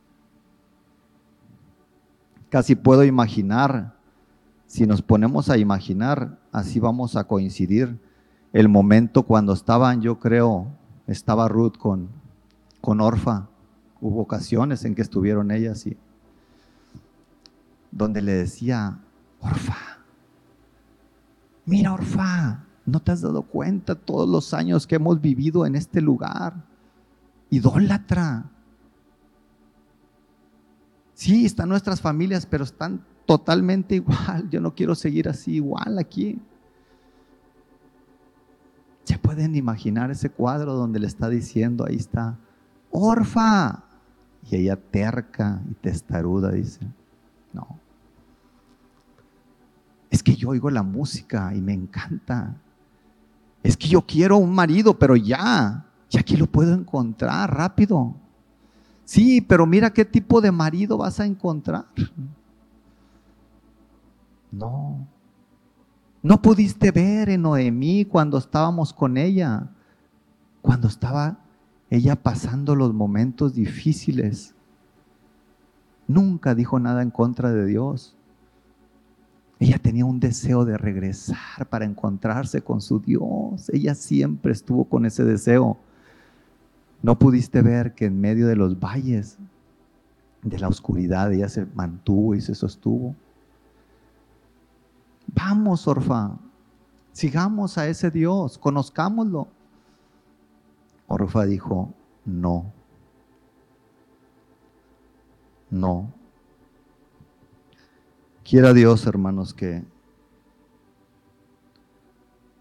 Casi 2.50 2.74
puedo 2.74 3.04
imaginar 3.04 3.99
si 4.70 4.86
nos 4.86 5.02
ponemos 5.02 5.50
a 5.50 5.58
imaginar, 5.58 6.38
así 6.52 6.80
vamos 6.80 7.16
a 7.16 7.24
coincidir 7.24 8.00
el 8.54 8.70
momento 8.70 9.24
cuando 9.24 9.54
estaban, 9.54 10.00
yo 10.04 10.20
creo, 10.20 10.68
estaba 11.08 11.48
Ruth 11.48 11.76
con, 11.76 12.10
con 12.80 13.02
Orfa. 13.02 13.48
Hubo 14.00 14.22
ocasiones 14.22 14.86
en 14.86 14.94
que 14.94 15.02
estuvieron 15.02 15.50
ellas 15.50 15.88
y 15.88 15.98
donde 17.90 18.22
le 18.22 18.34
decía, 18.34 19.00
Orfa, 19.40 20.04
mira 21.66 21.92
Orfa, 21.92 22.64
¿no 22.86 23.00
te 23.00 23.12
has 23.12 23.22
dado 23.22 23.42
cuenta 23.42 23.96
todos 23.96 24.30
los 24.30 24.54
años 24.54 24.86
que 24.86 24.98
hemos 24.98 25.20
vivido 25.20 25.66
en 25.66 25.74
este 25.74 26.00
lugar? 26.00 26.64
Idólatra. 27.50 28.46
Sí, 31.16 31.48
están 31.48 31.70
nuestras 31.70 32.02
familias, 32.02 32.46
pero 32.46 32.64
están 32.64 33.04
totalmente 33.30 33.94
igual. 34.02 34.50
Yo 34.50 34.60
no 34.60 34.74
quiero 34.74 34.96
seguir 34.96 35.30
así 35.30 35.54
igual 35.54 36.00
aquí. 36.00 36.42
¿Se 39.04 39.20
pueden 39.20 39.56
imaginar 39.56 40.10
ese 40.10 40.32
cuadro 40.32 40.74
donde 40.74 41.00
le 41.00 41.06
está 41.06 41.30
diciendo, 41.30 41.86
ahí 41.88 41.96
está, 41.96 42.40
Orfa? 42.90 43.84
Y 44.50 44.56
ella 44.56 44.76
terca 44.76 45.62
y 45.70 45.76
testaruda 45.76 46.52
dice, 46.52 46.80
no. 47.54 47.80
Es 50.10 50.24
que 50.24 50.36
yo 50.36 50.50
oigo 50.50 50.72
la 50.72 50.82
música 50.82 51.54
y 51.54 51.62
me 51.62 51.74
encanta. 51.74 52.56
Es 53.62 53.78
que 53.78 53.88
yo 53.88 54.02
quiero 54.02 54.38
un 54.38 54.56
marido, 54.56 54.98
pero 54.98 55.16
ya, 55.16 55.86
ya 56.10 56.20
aquí 56.20 56.36
lo 56.36 56.48
puedo 56.48 56.74
encontrar 56.74 57.56
rápido. 57.56 58.16
Sí, 59.06 59.42
pero 59.42 59.68
mira 59.68 59.92
qué 59.92 60.06
tipo 60.06 60.42
de 60.42 60.52
marido 60.52 60.98
vas 60.98 61.20
a 61.20 61.26
encontrar. 61.26 61.86
No. 64.52 65.08
No 66.22 66.42
pudiste 66.42 66.92
ver 66.92 67.30
en 67.30 67.44
Noemí 67.44 68.06
cuando 68.06 68.38
estábamos 68.38 68.94
con 68.94 69.18
ella, 69.18 69.70
cuando 70.62 70.88
estaba 70.88 71.40
ella 71.90 72.16
pasando 72.16 72.76
los 72.76 72.94
momentos 72.94 73.54
difíciles. 73.54 74.54
Nunca 76.08 76.56
dijo 76.56 76.80
nada 76.80 77.02
en 77.02 77.12
contra 77.12 77.52
de 77.52 77.66
Dios. 77.66 78.16
Ella 79.60 79.78
tenía 79.78 80.06
un 80.06 80.20
deseo 80.20 80.66
de 80.66 80.78
regresar 80.78 81.68
para 81.70 81.86
encontrarse 81.86 82.62
con 82.62 82.82
su 82.82 83.00
Dios. 83.00 83.70
Ella 83.70 83.96
siempre 83.96 84.52
estuvo 84.52 84.86
con 84.86 85.06
ese 85.06 85.24
deseo. 85.24 85.78
No 87.02 87.18
pudiste 87.18 87.62
ver 87.62 87.94
que 87.94 88.06
en 88.06 88.20
medio 88.20 88.48
de 88.48 88.56
los 88.56 88.80
valles 88.80 89.38
de 90.44 90.60
la 90.60 90.68
oscuridad 90.68 91.32
ella 91.34 91.50
se 91.50 91.66
mantuvo 91.66 92.36
y 92.36 92.42
se 92.42 92.56
sostuvo. 92.56 93.16
Vamos, 95.34 95.88
Orfa, 95.88 96.38
sigamos 97.12 97.78
a 97.78 97.88
ese 97.88 98.12
Dios, 98.12 98.58
conozcámoslo. 98.58 99.48
Orfa 101.08 101.46
dijo, 101.46 101.94
no, 102.26 102.72
no, 105.70 106.12
Quiera 108.50 108.74
Dios, 108.74 109.06
hermanos, 109.06 109.54
que, 109.54 109.84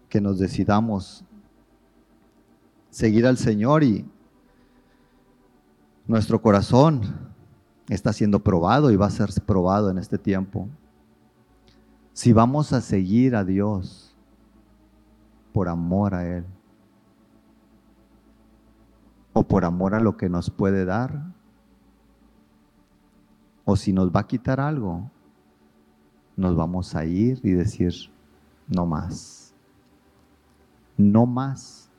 que 0.07 0.21
nos 0.21 0.37
decidamos 0.37 1.23
seguir 2.91 3.25
al 3.25 3.39
Señor 3.39 3.83
y 3.83 4.05
nuestro 6.05 6.43
corazón 6.43 7.01
está 7.87 8.13
siendo 8.13 8.43
probado 8.43 8.91
y 8.91 8.97
va 8.97 9.07
a 9.07 9.09
ser 9.09 9.29
probado 9.43 9.89
en 9.89 9.97
este 9.97 10.19
tiempo. 10.19 10.69
Si 12.19 12.33
vamos 12.33 12.73
a 12.73 12.81
seguir 12.81 13.33
a 13.33 13.45
Dios 13.45 14.13
por 15.53 15.69
amor 15.69 16.13
a 16.13 16.27
Él 16.27 16.45
o 19.31 19.41
por 19.43 19.63
amor 19.63 19.95
a 19.95 20.01
lo 20.01 20.17
que 20.17 20.27
nos 20.27 20.49
puede 20.49 20.83
dar, 20.83 21.31
o 23.63 23.77
si 23.77 23.93
nos 23.93 24.13
va 24.13 24.19
a 24.19 24.27
quitar 24.27 24.59
algo, 24.59 25.09
nos 26.35 26.57
vamos 26.57 26.93
a 26.93 27.05
ir 27.05 27.39
y 27.41 27.51
decir, 27.51 27.93
no 28.67 28.85
más, 28.85 29.55
no 30.97 31.25
más, 31.25 31.89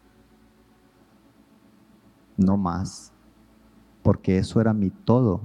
no 2.37 2.59
más, 2.59 3.11
porque 4.03 4.37
eso 4.37 4.61
era 4.61 4.75
mi 4.75 4.91
todo. 4.91 5.41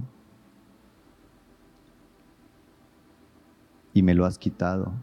Y 3.96 4.04
me 4.04 4.14
lo 4.14 4.26
has 4.26 4.38
quitado. 4.38 4.94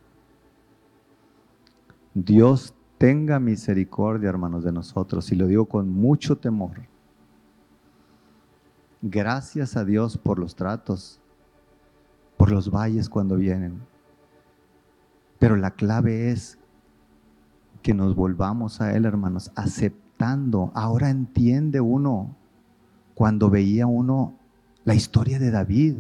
Dios 2.15 2.75
tenga 2.99 3.41
misericordia, 3.41 4.29
hermanos, 4.29 4.63
de 4.63 4.71
nosotros, 4.71 5.33
y 5.33 5.35
lo 5.35 5.49
digo 5.49 5.67
con 5.67 5.89
mucho 5.89 6.39
temor. 6.39 6.83
Gracias 9.01 9.77
a 9.77 9.85
Dios 9.85 10.17
por 10.17 10.39
los 10.39 10.55
tratos 10.55 11.19
por 12.43 12.51
los 12.51 12.73
valles 12.73 13.09
cuando 13.09 13.37
vienen. 13.37 13.81
Pero 15.39 15.55
la 15.55 15.71
clave 15.71 16.33
es 16.33 16.59
que 17.83 17.95
nos 17.95 18.17
volvamos 18.17 18.81
a 18.81 18.97
Él, 18.97 19.05
hermanos, 19.05 19.53
aceptando. 19.55 20.73
Ahora 20.75 21.09
entiende 21.09 21.81
uno 21.81 22.35
cuando 23.15 23.49
veía 23.49 23.87
uno 23.87 24.35
la 24.83 24.97
historia 24.97 25.39
de 25.39 25.53
David. 25.53 25.99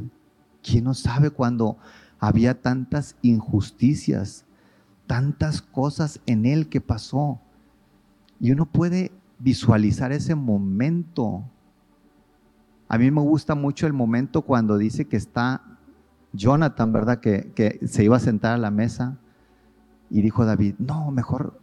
¿Quién 0.65 0.83
no 0.83 0.95
sabe 0.95 1.31
cuando 1.31 1.77
había 2.23 2.63
tantas 2.63 3.17
injusticias, 3.21 4.45
tantas 5.09 5.61
cosas 5.61 6.21
en 6.27 6.47
él 6.47 6.69
que 6.69 6.81
pasó? 6.81 7.41
Y 8.39 8.53
uno 8.53 8.65
puede 8.65 9.11
visualizar 9.41 10.13
ese 10.13 10.37
momento. 10.37 11.43
A 12.87 12.97
mí 12.97 13.11
me 13.11 13.21
gusta 13.21 13.57
mucho 13.57 13.89
el 13.89 13.93
momento 13.93 14.43
cuando 14.43 14.79
dice 14.79 15.07
que 15.07 15.17
está 15.17 15.63
Jonathan, 16.33 16.93
¿verdad? 16.93 17.19
Que, 17.19 17.81
se 17.89 18.05
iba 18.05 18.17
a 18.17 18.21
sentar 18.21 18.55
a 18.55 18.59
la 18.59 18.71
mesa 18.71 19.19
y 20.09 20.23
dijo 20.23 20.45
David, 20.45 20.77
no, 20.79 21.11
mejor 21.11 21.61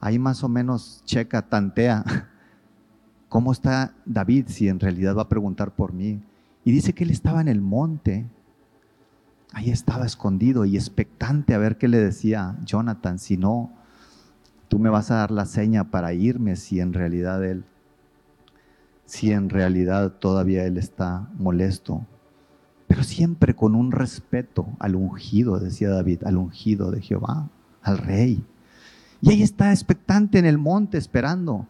ahí 0.00 0.18
más 0.18 0.42
o 0.42 0.48
menos 0.48 1.02
checa, 1.04 1.42
tantea. 1.42 2.30
¿Cómo 3.28 3.52
está 3.52 3.94
David 4.06 4.46
si 4.48 4.68
en 4.68 4.80
realidad 4.80 5.14
va 5.18 5.22
a 5.22 5.28
preguntar 5.28 5.74
por 5.74 5.92
mí? 5.92 6.22
Y 6.64 6.72
dice 6.72 6.94
que 6.94 7.04
él 7.04 7.10
estaba 7.10 7.42
en 7.42 7.48
el 7.48 7.60
monte. 7.60 8.26
Ahí 9.52 9.70
estaba 9.70 10.06
escondido 10.06 10.64
y 10.64 10.76
expectante 10.76 11.54
a 11.54 11.58
ver 11.58 11.78
qué 11.78 11.88
le 11.88 11.98
decía 11.98 12.56
Jonathan. 12.64 13.18
Si 13.18 13.36
no, 13.36 13.72
tú 14.68 14.78
me 14.78 14.90
vas 14.90 15.10
a 15.10 15.16
dar 15.16 15.30
la 15.30 15.46
seña 15.46 15.90
para 15.90 16.14
irme 16.14 16.56
si 16.56 16.80
en 16.80 16.92
realidad 16.92 17.44
él, 17.44 17.64
si 19.04 19.32
en 19.32 19.50
realidad 19.50 20.12
todavía 20.12 20.64
él 20.64 20.78
está 20.78 21.28
molesto 21.38 22.06
pero 22.92 23.04
siempre 23.04 23.56
con 23.56 23.74
un 23.74 23.90
respeto 23.90 24.68
al 24.78 24.96
ungido, 24.96 25.58
decía 25.58 25.88
David, 25.88 26.24
al 26.26 26.36
ungido 26.36 26.90
de 26.90 27.00
Jehová, 27.00 27.48
al 27.80 27.96
rey. 27.96 28.44
Y 29.22 29.30
ahí 29.30 29.42
está 29.42 29.72
expectante 29.72 30.38
en 30.38 30.44
el 30.44 30.58
monte 30.58 30.98
esperando. 30.98 31.66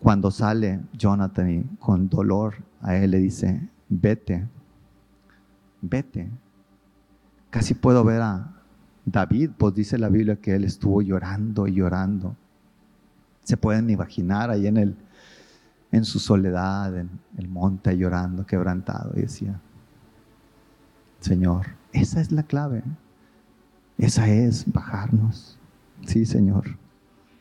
Cuando 0.00 0.32
sale 0.32 0.80
Jonathan 0.94 1.48
y 1.48 1.62
con 1.76 2.08
dolor 2.08 2.56
a 2.80 2.96
él 2.96 3.12
le 3.12 3.18
dice, 3.18 3.68
vete, 3.88 4.48
vete. 5.80 6.28
Casi 7.52 7.74
puedo 7.74 8.02
ver 8.02 8.22
a 8.22 8.50
David, 9.04 9.50
pues 9.56 9.74
dice 9.74 9.98
la 9.98 10.08
Biblia 10.08 10.36
que 10.36 10.56
él 10.56 10.64
estuvo 10.64 11.02
llorando 11.02 11.68
y 11.68 11.74
llorando. 11.74 12.34
Se 13.44 13.56
pueden 13.56 13.90
imaginar 13.90 14.50
ahí 14.50 14.66
en 14.66 14.76
el 14.78 14.96
en 15.92 16.06
su 16.06 16.18
soledad, 16.18 16.96
en 16.96 17.10
el 17.36 17.48
monte 17.48 17.96
llorando, 17.96 18.46
quebrantado, 18.46 19.12
y 19.14 19.20
decía, 19.20 19.60
Señor. 21.20 21.66
Esa 21.92 22.22
es 22.22 22.32
la 22.32 22.42
clave. 22.42 22.82
Esa 23.98 24.26
es 24.28 24.64
bajarnos. 24.72 25.58
Sí, 26.06 26.24
Señor. 26.24 26.78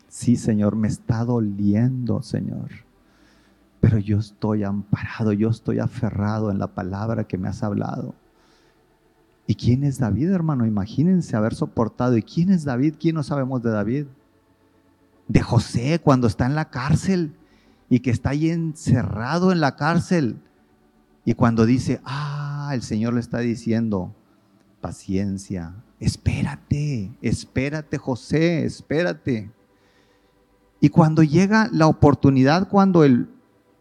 Sí, 0.09 0.35
Señor, 0.35 0.75
me 0.75 0.89
está 0.89 1.23
doliendo, 1.23 2.21
Señor. 2.21 2.69
Pero 3.79 3.97
yo 3.97 4.19
estoy 4.19 4.63
amparado, 4.63 5.31
yo 5.31 5.49
estoy 5.49 5.79
aferrado 5.79 6.51
en 6.51 6.59
la 6.59 6.67
palabra 6.67 7.23
que 7.23 7.37
me 7.37 7.47
has 7.47 7.63
hablado. 7.63 8.13
¿Y 9.51 9.55
quién 9.55 9.83
es 9.83 9.99
David, 9.99 10.29
hermano? 10.29 10.65
Imagínense 10.65 11.35
haber 11.35 11.55
soportado. 11.55 12.15
¿Y 12.15 12.23
quién 12.23 12.51
es 12.51 12.63
David? 12.63 12.95
¿Quién 12.97 13.15
no 13.15 13.21
sabemos 13.21 13.61
de 13.61 13.69
David? 13.69 14.05
De 15.27 15.41
José 15.41 15.99
cuando 16.01 16.27
está 16.27 16.45
en 16.45 16.55
la 16.55 16.69
cárcel 16.69 17.35
y 17.89 17.99
que 17.99 18.11
está 18.11 18.29
ahí 18.29 18.49
encerrado 18.49 19.51
en 19.51 19.59
la 19.59 19.75
cárcel. 19.75 20.37
Y 21.25 21.33
cuando 21.33 21.65
dice, 21.65 21.99
ah, 22.05 22.71
el 22.73 22.81
Señor 22.81 23.13
le 23.13 23.19
está 23.19 23.39
diciendo, 23.39 24.15
paciencia, 24.79 25.73
espérate, 25.99 27.11
espérate 27.21 27.97
José, 27.97 28.63
espérate. 28.63 29.51
Y 30.79 30.87
cuando 30.87 31.23
llega 31.23 31.67
la 31.73 31.87
oportunidad, 31.87 32.69
cuando 32.69 33.03
el 33.03 33.27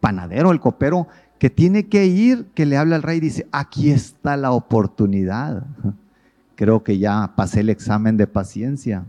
panadero, 0.01 0.51
el 0.51 0.59
copero, 0.59 1.07
que 1.41 1.49
tiene 1.49 1.87
que 1.87 2.05
ir, 2.05 2.45
que 2.53 2.67
le 2.67 2.77
habla 2.77 2.97
al 2.97 3.01
rey, 3.01 3.19
dice, 3.19 3.47
aquí 3.51 3.89
está 3.89 4.37
la 4.37 4.51
oportunidad. 4.51 5.65
Creo 6.55 6.83
que 6.83 6.99
ya 6.99 7.33
pasé 7.35 7.61
el 7.61 7.71
examen 7.71 8.15
de 8.15 8.27
paciencia. 8.27 9.05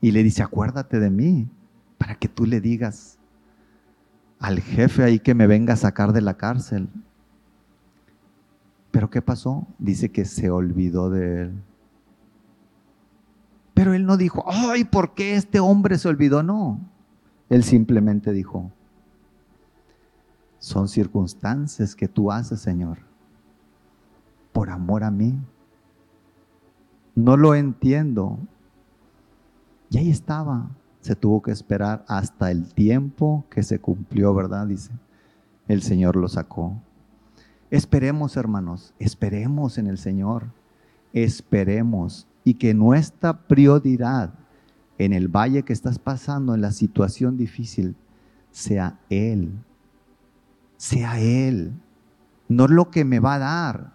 Y 0.00 0.10
le 0.10 0.24
dice, 0.24 0.42
acuérdate 0.42 0.98
de 0.98 1.10
mí, 1.10 1.46
para 1.96 2.16
que 2.16 2.26
tú 2.26 2.44
le 2.44 2.60
digas 2.60 3.18
al 4.40 4.58
jefe 4.58 5.04
ahí 5.04 5.20
que 5.20 5.36
me 5.36 5.46
venga 5.46 5.74
a 5.74 5.76
sacar 5.76 6.12
de 6.12 6.22
la 6.22 6.36
cárcel. 6.36 6.88
Pero 8.90 9.08
¿qué 9.08 9.22
pasó? 9.22 9.68
Dice 9.78 10.10
que 10.10 10.24
se 10.24 10.50
olvidó 10.50 11.08
de 11.08 11.42
él. 11.42 11.52
Pero 13.74 13.94
él 13.94 14.06
no 14.06 14.16
dijo, 14.16 14.44
ay, 14.48 14.82
¿por 14.82 15.14
qué 15.14 15.36
este 15.36 15.60
hombre 15.60 15.98
se 15.98 16.08
olvidó? 16.08 16.42
No. 16.42 16.80
Él 17.48 17.62
simplemente 17.62 18.32
dijo, 18.32 18.72
son 20.62 20.86
circunstancias 20.86 21.96
que 21.96 22.06
tú 22.06 22.30
haces, 22.30 22.60
Señor, 22.60 22.98
por 24.52 24.70
amor 24.70 25.02
a 25.02 25.10
mí. 25.10 25.36
No 27.16 27.36
lo 27.36 27.56
entiendo. 27.56 28.38
Y 29.90 29.98
ahí 29.98 30.08
estaba. 30.08 30.70
Se 31.00 31.16
tuvo 31.16 31.42
que 31.42 31.50
esperar 31.50 32.04
hasta 32.06 32.52
el 32.52 32.72
tiempo 32.74 33.44
que 33.50 33.64
se 33.64 33.80
cumplió, 33.80 34.32
¿verdad? 34.34 34.68
Dice. 34.68 34.92
El 35.66 35.82
Señor 35.82 36.14
lo 36.14 36.28
sacó. 36.28 36.80
Esperemos, 37.68 38.36
hermanos, 38.36 38.94
esperemos 39.00 39.78
en 39.78 39.88
el 39.88 39.98
Señor, 39.98 40.52
esperemos 41.12 42.28
y 42.44 42.54
que 42.54 42.72
nuestra 42.72 43.48
prioridad 43.48 44.34
en 44.96 45.12
el 45.12 45.26
valle 45.26 45.64
que 45.64 45.72
estás 45.72 45.98
pasando, 45.98 46.54
en 46.54 46.60
la 46.60 46.70
situación 46.70 47.36
difícil, 47.36 47.96
sea 48.52 49.00
Él, 49.10 49.52
sea 50.82 51.20
Él, 51.20 51.74
no 52.48 52.66
lo 52.66 52.90
que 52.90 53.04
me 53.04 53.20
va 53.20 53.34
a 53.34 53.38
dar, 53.38 53.92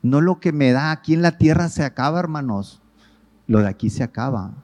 no 0.00 0.22
lo 0.22 0.40
que 0.40 0.52
me 0.52 0.72
da 0.72 0.90
aquí 0.90 1.12
en 1.12 1.20
la 1.20 1.36
tierra 1.36 1.68
se 1.68 1.84
acaba, 1.84 2.18
hermanos. 2.18 2.80
lo 3.46 3.58
de 3.58 3.68
aquí 3.68 3.90
se 3.90 4.02
acaba. 4.02 4.54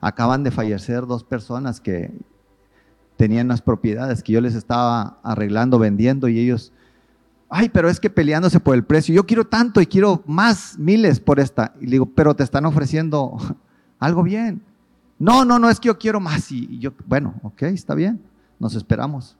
Acaban 0.00 0.44
de 0.44 0.52
fallecer 0.52 1.06
dos 1.06 1.24
personas 1.24 1.80
que 1.80 2.16
tenían 3.16 3.48
las 3.48 3.62
propiedades 3.62 4.22
que 4.22 4.32
yo 4.32 4.40
les 4.40 4.54
estaba 4.54 5.18
arreglando, 5.24 5.80
vendiendo 5.80 6.28
y 6.28 6.38
ellos, 6.38 6.72
ay, 7.50 7.68
pero 7.68 7.88
es 7.88 7.98
que 7.98 8.08
peleándose 8.08 8.60
por 8.60 8.76
el 8.76 8.84
precio, 8.84 9.12
yo 9.12 9.26
quiero 9.26 9.44
tanto 9.44 9.80
y 9.80 9.86
quiero 9.86 10.22
más 10.24 10.78
miles 10.78 11.18
por 11.18 11.40
esta. 11.40 11.74
Y 11.80 11.86
le 11.86 11.92
digo, 11.92 12.06
pero 12.06 12.36
te 12.36 12.44
están 12.44 12.64
ofreciendo 12.64 13.38
algo 13.98 14.22
bien. 14.22 14.62
No, 15.18 15.44
no, 15.44 15.58
no, 15.58 15.68
es 15.68 15.80
que 15.80 15.88
yo 15.88 15.98
quiero 15.98 16.20
más. 16.20 16.52
Y 16.52 16.78
yo, 16.78 16.92
bueno, 17.08 17.34
ok, 17.42 17.62
está 17.62 17.96
bien, 17.96 18.22
nos 18.60 18.76
esperamos. 18.76 19.36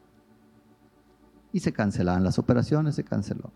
Y 1.52 1.60
se 1.60 1.72
cancelaban 1.72 2.24
las 2.24 2.38
operaciones, 2.38 2.94
se 2.94 3.04
canceló. 3.04 3.50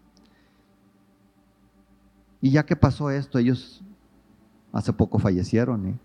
Y 2.40 2.50
ya 2.50 2.64
que 2.64 2.76
pasó 2.76 3.10
esto, 3.10 3.38
ellos 3.38 3.82
hace 4.72 4.92
poco 4.92 5.18
fallecieron. 5.18 5.86
¿eh? 5.86 5.98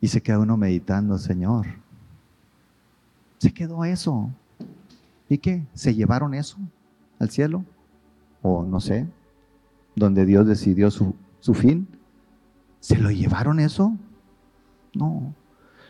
Y 0.00 0.08
se 0.08 0.22
queda 0.22 0.38
uno 0.38 0.56
meditando, 0.56 1.16
Señor. 1.18 1.66
Se 3.38 3.52
quedó 3.52 3.84
eso. 3.84 4.30
¿Y 5.28 5.38
qué? 5.38 5.66
¿Se 5.72 5.94
llevaron 5.94 6.34
eso 6.34 6.58
al 7.18 7.30
cielo? 7.30 7.64
O 8.42 8.62
no 8.62 8.80
sé, 8.80 9.06
donde 9.96 10.26
Dios 10.26 10.46
decidió 10.46 10.90
su, 10.90 11.14
su 11.40 11.54
fin. 11.54 11.88
¿Se 12.80 12.98
lo 12.98 13.10
llevaron 13.10 13.58
eso? 13.58 13.96
No. 14.94 15.34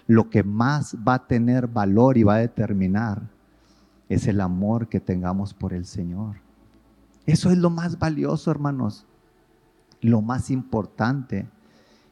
Lo 0.07 0.31
que 0.31 0.45
más 0.45 0.97
va 1.07 1.15
a 1.15 1.27
tener 1.27 1.67
valor 1.67 2.17
y 2.17 2.23
va 2.23 2.37
a 2.37 2.39
determinar 2.39 3.34
es 4.15 4.27
el 4.27 4.41
amor 4.41 4.89
que 4.89 5.01
tengamos 5.01 5.55
por 5.55 5.73
el 5.73 5.85
Señor. 5.85 6.37
Eso 7.27 7.51
es 7.51 7.59
lo 7.59 7.71
más 7.71 7.99
valioso, 7.99 8.51
hermanos. 8.51 9.07
Lo 10.01 10.21
más 10.21 10.51
importante 10.51 11.49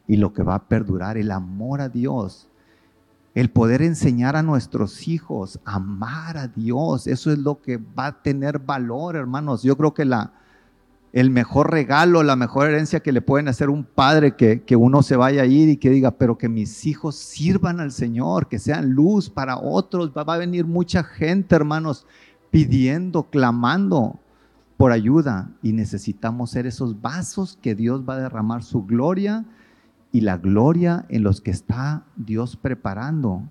y 0.07 0.17
lo 0.17 0.33
que 0.33 0.43
va 0.43 0.55
a 0.55 0.67
perdurar, 0.67 1.17
el 1.17 1.31
amor 1.31 1.81
a 1.81 1.89
Dios. 1.89 2.47
El 3.35 3.49
poder 3.49 3.81
enseñar 3.81 4.35
a 4.35 4.43
nuestros 4.43 5.07
hijos 5.07 5.59
a 5.65 5.75
amar 5.75 6.37
a 6.37 6.47
Dios. 6.47 7.07
Eso 7.07 7.31
es 7.31 7.39
lo 7.39 7.61
que 7.61 7.77
va 7.77 8.07
a 8.07 8.21
tener 8.21 8.59
valor, 8.59 9.15
hermanos. 9.15 9.63
Yo 9.63 9.75
creo 9.75 9.93
que 9.93 10.05
la, 10.05 10.33
el 11.13 11.29
mejor 11.29 11.71
regalo, 11.71 12.23
la 12.23 12.35
mejor 12.35 12.67
herencia 12.67 13.01
que 13.01 13.11
le 13.11 13.21
pueden 13.21 13.47
hacer 13.47 13.69
un 13.69 13.83
padre 13.83 14.35
que, 14.35 14.63
que, 14.63 14.75
uno 14.75 15.03
se 15.03 15.15
vaya 15.15 15.43
a 15.43 15.45
ir 15.45 15.69
y 15.69 15.77
que 15.77 15.91
diga, 15.91 16.11
pero 16.11 16.39
que 16.39 16.49
mis 16.49 16.85
hijos 16.87 17.15
sirvan 17.15 17.79
al 17.79 17.91
Señor, 17.91 18.49
que 18.49 18.57
sean 18.57 18.89
luz 18.89 19.29
para 19.29 19.57
otros. 19.57 20.11
Va, 20.17 20.23
va 20.23 20.33
a 20.33 20.39
venir 20.39 20.65
mucha 20.65 21.03
gente, 21.03 21.55
hermanos, 21.55 22.07
pidiendo, 22.49 23.23
clamando 23.23 24.19
por 24.75 24.91
ayuda 24.91 25.51
y 25.61 25.71
necesitamos 25.73 26.49
ser 26.49 26.65
esos 26.65 26.99
vasos 26.99 27.57
que 27.61 27.75
Dios 27.75 28.03
va 28.09 28.15
a 28.15 28.21
derramar 28.21 28.63
su 28.63 28.83
gloria 28.83 29.45
y 30.11 30.21
la 30.21 30.37
gloria 30.37 31.05
en 31.09 31.23
los 31.23 31.41
que 31.41 31.51
está 31.51 32.05
Dios 32.15 32.57
preparando 32.57 33.43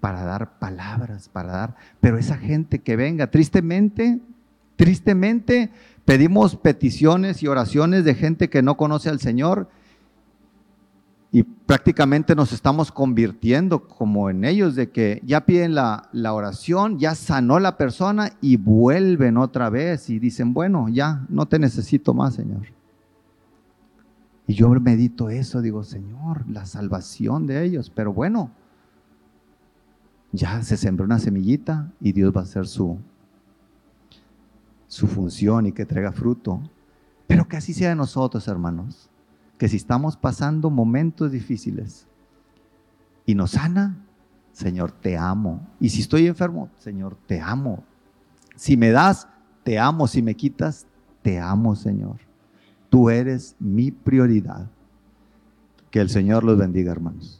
para 0.00 0.22
dar 0.24 0.58
palabras, 0.58 1.28
para 1.28 1.52
dar, 1.52 1.76
pero 2.00 2.18
esa 2.18 2.36
gente 2.36 2.78
que 2.78 2.96
venga, 2.96 3.30
tristemente, 3.30 4.20
tristemente 4.76 5.70
Pedimos 6.04 6.56
peticiones 6.56 7.42
y 7.42 7.46
oraciones 7.46 8.04
de 8.04 8.14
gente 8.14 8.50
que 8.50 8.62
no 8.62 8.76
conoce 8.76 9.08
al 9.08 9.20
Señor 9.20 9.68
y 11.32 11.44
prácticamente 11.44 12.34
nos 12.34 12.52
estamos 12.52 12.90
convirtiendo 12.90 13.86
como 13.86 14.30
en 14.30 14.44
ellos, 14.44 14.74
de 14.74 14.90
que 14.90 15.22
ya 15.24 15.46
piden 15.46 15.76
la, 15.76 16.08
oración, 16.32 16.98
ya 16.98 17.14
sanó 17.14 17.60
la 17.60 17.76
persona 17.76 18.32
y 18.40 18.56
vuelven 18.56 19.36
otra 19.36 19.70
vez 19.70 20.10
y 20.10 20.18
dicen, 20.18 20.52
bueno, 20.52 20.88
ya 20.88 21.24
no 21.28 21.46
te 21.46 21.60
necesito 21.60 22.14
más, 22.14 22.34
Señor. 22.34 22.66
Y 24.48 24.54
yo 24.54 24.68
medito 24.70 25.30
eso, 25.30 25.62
digo, 25.62 25.84
Señor, 25.84 26.44
la 26.48 26.66
salvación 26.66 27.46
de 27.46 27.62
ellos, 27.62 27.92
pero 27.94 28.12
bueno, 28.12 28.50
ya 30.32 30.62
se 30.62 30.76
sembró 30.76 31.04
una 31.04 31.20
semillita 31.20 31.92
y 32.00 32.10
Dios 32.10 32.32
va 32.34 32.40
a 32.40 32.44
hacer 32.44 32.66
su, 32.66 32.98
su 34.90 35.06
función 35.06 35.66
y 35.66 35.72
que 35.72 35.86
traiga 35.86 36.10
fruto. 36.10 36.60
Pero 37.28 37.46
que 37.46 37.56
así 37.56 37.72
sea 37.72 37.90
de 37.90 37.94
nosotros, 37.94 38.48
hermanos. 38.48 39.08
Que 39.56 39.68
si 39.68 39.76
estamos 39.76 40.16
pasando 40.16 40.68
momentos 40.68 41.30
difíciles 41.30 42.08
y 43.24 43.36
nos 43.36 43.52
sana, 43.52 44.04
Señor, 44.52 44.90
te 44.90 45.16
amo. 45.16 45.64
Y 45.78 45.90
si 45.90 46.00
estoy 46.00 46.26
enfermo, 46.26 46.70
Señor, 46.76 47.16
te 47.26 47.40
amo. 47.40 47.84
Si 48.56 48.76
me 48.76 48.90
das, 48.90 49.28
te 49.62 49.78
amo. 49.78 50.08
Si 50.08 50.22
me 50.22 50.34
quitas, 50.34 50.86
te 51.22 51.38
amo, 51.38 51.76
Señor. 51.76 52.16
Tú 52.88 53.10
eres 53.10 53.54
mi 53.60 53.92
prioridad. 53.92 54.68
Que 55.92 56.00
el 56.00 56.10
Señor 56.10 56.42
los 56.42 56.58
bendiga, 56.58 56.90
hermanos. 56.90 57.39